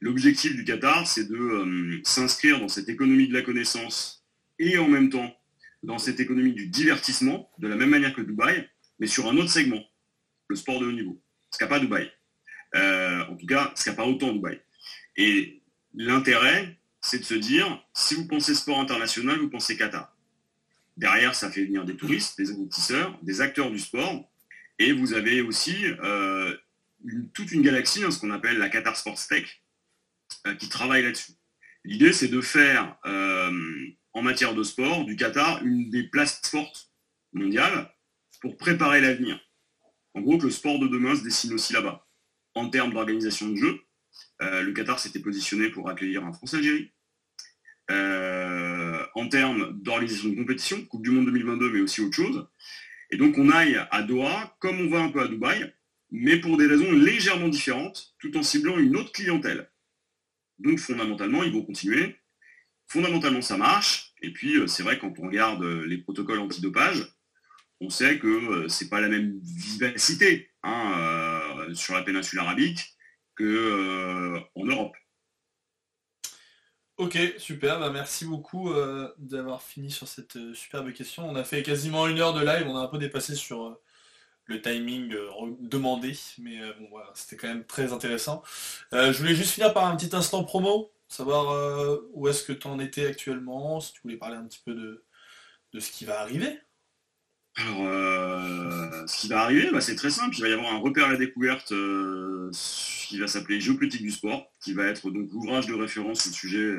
[0.00, 4.24] L'objectif du Qatar, c'est de s'inscrire dans cette économie de la connaissance
[4.58, 5.34] et en même temps
[5.82, 9.50] dans cette économie du divertissement, de la même manière que Dubaï, mais sur un autre
[9.50, 9.82] segment,
[10.48, 11.20] le sport de haut niveau,
[11.52, 12.10] ce qu'a pas Dubaï.
[12.74, 14.60] Euh, en tout cas, ce qu'a pas autant Dubaï.
[15.16, 15.62] Et
[15.94, 20.14] l'intérêt, c'est de se dire, si vous pensez sport international, vous pensez Qatar.
[20.96, 24.28] Derrière, ça fait venir des touristes, des investisseurs, des acteurs du sport,
[24.80, 26.56] et vous avez aussi euh,
[27.34, 29.62] toute une galaxie, hein, ce qu'on appelle la Qatar Sports Tech,
[30.46, 31.32] euh, qui travaille là-dessus.
[31.84, 32.98] L'idée, c'est de faire
[34.12, 36.90] en matière de sport du Qatar une des places fortes
[37.32, 37.90] mondiales
[38.40, 39.40] pour préparer l'avenir.
[40.14, 42.06] En gros, que le sport de demain se dessine aussi là-bas.
[42.54, 43.80] En termes d'organisation de jeu,
[44.42, 46.92] euh, le Qatar s'était positionné pour accueillir un France-Algérie.
[47.90, 52.46] Euh, en termes d'organisation de compétition, Coupe du Monde 2022, mais aussi autre chose.
[53.10, 55.72] Et donc on aille à Doha, comme on va un peu à Dubaï,
[56.10, 59.70] mais pour des raisons légèrement différentes, tout en ciblant une autre clientèle.
[60.58, 62.16] Donc fondamentalement, ils vont continuer.
[62.86, 64.14] Fondamentalement, ça marche.
[64.22, 67.06] Et puis, euh, c'est vrai, quand on regarde euh, les protocoles antidopage,
[67.80, 72.96] on sait que euh, c'est pas la même vivacité hein, sur la péninsule arabique
[73.36, 74.96] qu'en Europe.
[76.96, 78.72] Ok, super, bah, merci beaucoup
[79.18, 81.30] d'avoir fini sur cette superbe question.
[81.30, 83.78] On a fait quasiment une heure de live, on a un peu dépassé sur
[84.48, 85.14] le timing
[85.60, 88.42] demandé, mais bon voilà, c'était quand même très intéressant.
[88.92, 92.66] je voulais juste finir par un petit instant promo savoir euh, où est-ce que tu
[92.66, 95.02] en étais actuellement, si tu voulais parler un petit peu de,
[95.78, 96.58] ce qui va arriver.
[97.56, 100.36] Alors, euh, ce qui va arriver, bah, c'est très simple.
[100.36, 104.10] Il va y avoir un repère à la découverte euh, qui va s'appeler Géopolitique du
[104.10, 106.76] sport, qui va être donc l'ouvrage de référence sur le sujet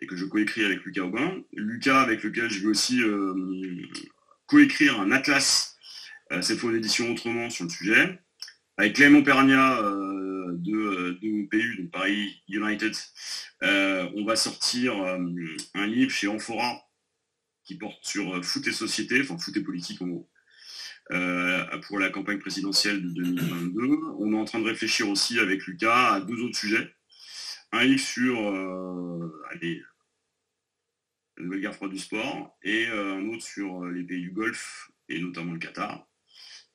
[0.00, 1.42] et que je coécris avec Lucas Aubin.
[1.52, 3.00] Lucas, avec lequel je vais aussi
[4.46, 5.69] coécrire un atlas,
[6.40, 8.20] cette fois d'édition autrement sur le sujet.
[8.76, 9.80] Avec Clément Pernia,
[10.60, 12.94] de, de PU, donc Paris United,
[13.62, 15.18] euh, on va sortir euh,
[15.74, 16.82] un livre chez Amphora
[17.64, 20.30] qui porte sur euh, foot et société, enfin foot et politique en gros,
[21.88, 23.88] pour la campagne présidentielle de 2022.
[24.18, 26.94] On est en train de réfléchir aussi avec Lucas à deux autres sujets.
[27.72, 28.38] Un livre sur
[29.50, 29.82] allez,
[31.36, 35.20] la nouvelle guerre froide du sport et un autre sur les pays du Golfe et
[35.20, 36.09] notamment le Qatar.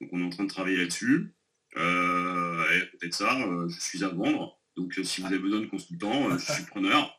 [0.06, 1.34] Donc on est en train de travailler là-dessus.
[1.78, 2.64] Euh,
[3.00, 4.60] peut-être ça, euh, je suis à vendre.
[4.78, 7.18] Donc euh, si vous avez besoin de consultants, je suis preneur.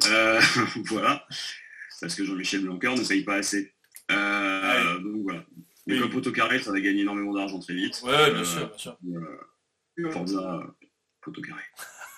[0.86, 1.26] voilà.
[2.00, 3.74] Parce que Jean-Michel Blanquer ne paye pas assez.
[4.08, 5.44] Donc voilà.
[5.86, 8.00] Mais comme Photocarré, ça va gagner énormément d'argent très vite.
[8.04, 8.98] Ouais, bien sûr, bien sûr.
[10.12, 10.62] Forza
[11.22, 11.62] Photocarré.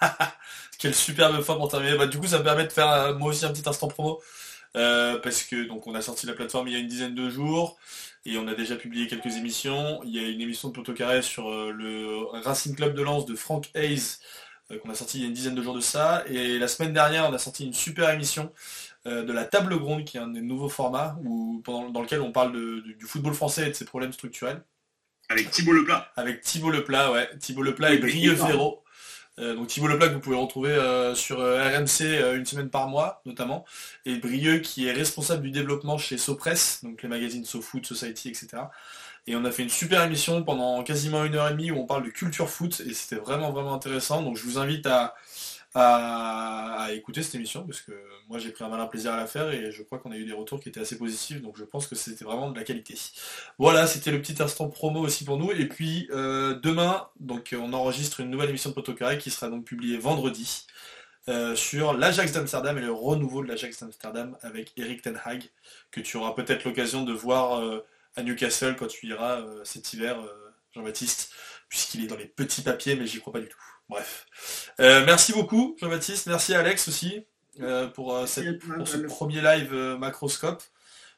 [0.78, 1.96] Quelle superbe fin pour terminer.
[1.96, 4.22] Bah, du coup, ça me permet de faire euh, moi aussi un petit instant promo.
[4.76, 7.28] Euh, parce que donc on a sorti la plateforme il y a une dizaine de
[7.28, 7.76] jours
[8.24, 10.00] et on a déjà publié quelques émissions.
[10.04, 13.26] Il y a une émission de Poto Carré sur euh, le Racing Club de Lens
[13.26, 14.18] de Frank Hayes
[14.82, 16.22] qu'on a sorti il y a une dizaine de jours de ça.
[16.28, 18.52] Et la semaine dernière, on a sorti une super émission
[19.04, 22.30] de la table ronde, qui est un des nouveaux formats où, pendant, dans lequel on
[22.30, 24.62] parle du football français et de ses problèmes structurels.
[25.30, 26.12] Avec Thibault Leplat.
[26.16, 27.30] Avec Thibault Leplat, ouais.
[27.38, 28.84] Thibault Leplat et Brieux Ferro.
[29.40, 32.88] Euh, donc Thibault Leplat que vous pouvez retrouver euh, sur euh, RMC une semaine par
[32.88, 33.64] mois notamment,
[34.04, 38.48] et Brieux qui est responsable du développement chez SoPress, donc les magazines SoFoot, Society, etc.
[39.26, 41.86] Et on a fait une super émission pendant quasiment une heure et demie où on
[41.86, 44.22] parle de culture foot et c'était vraiment vraiment intéressant.
[44.22, 45.14] Donc je vous invite à,
[45.74, 47.92] à, écouter cette émission parce que
[48.28, 50.24] moi j'ai pris un malin plaisir à la faire et je crois qu'on a eu
[50.24, 52.94] des retours qui étaient assez positifs donc je pense que c'était vraiment de la qualité.
[53.58, 57.72] Voilà, c'était le petit instant promo aussi pour nous et puis euh, demain donc on
[57.72, 60.66] enregistre une nouvelle émission de Potocaré qui sera donc publiée vendredi
[61.28, 65.44] euh, sur l'Ajax d'Amsterdam et le renouveau de l'Ajax d'Amsterdam avec Eric Ten Hag
[65.92, 70.18] que tu auras peut-être l'occasion de voir euh, à Newcastle quand tu iras cet hiver
[70.74, 71.32] Jean-Baptiste
[71.68, 73.69] puisqu'il est dans les petits papiers mais j'y crois pas du tout.
[73.90, 74.70] Bref.
[74.78, 76.28] Euh, merci beaucoup, Jean-Baptiste.
[76.28, 77.24] Merci Alex aussi
[77.58, 80.62] euh, pour, euh, ce premier live macroscope.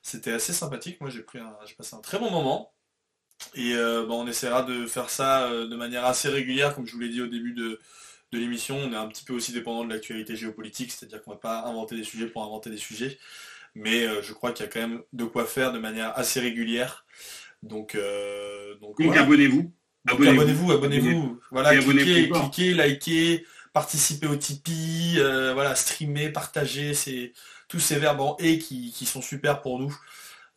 [0.00, 0.98] C'était assez sympathique.
[1.02, 2.72] Moi, j'ai passé un très bon moment.
[3.54, 7.20] Et on essaiera de faire ça de manière assez régulière, comme je vous l'ai dit
[7.20, 7.78] au début de,
[8.32, 8.78] l'émission.
[8.78, 11.64] On est un petit peu aussi dépendant de l'actualité géopolitique, c'est-à-dire qu'on ne va pas
[11.64, 13.18] inventer des sujets pour inventer des sujets.
[13.74, 17.04] Mais je crois qu'il y a quand même de quoi faire de manière assez régulière.
[17.62, 17.98] Donc,
[18.80, 19.72] donc, abonnez-vous
[20.08, 21.40] abonnez-vous, abonnez-vous.
[21.50, 27.32] voilà, cliquez, cliquez, likez, participez au Tipeee, euh, voilà, streamer, partager, c'est
[27.68, 29.94] tous ces verbes en et qui, sont super pour nous.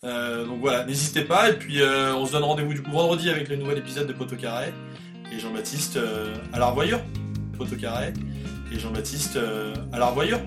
[0.04, 1.50] Euh, donc voilà, n'hésitez pas.
[1.50, 4.14] Et puis euh, on se donne rendez-vous du coup vendredi avec le nouvel épisode de
[4.14, 4.74] Poto Carré.
[5.32, 6.00] Et Jean-Baptiste
[6.54, 7.02] à la revoyure.
[7.58, 8.14] Poto Carré.
[8.72, 9.40] Et Jean-Baptiste
[9.92, 10.40] à la revoyure.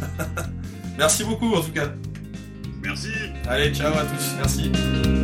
[0.98, 1.92] Merci beaucoup en tout cas.
[2.82, 3.12] Merci.
[3.46, 4.34] Allez, ciao à tous.
[4.36, 5.23] Merci.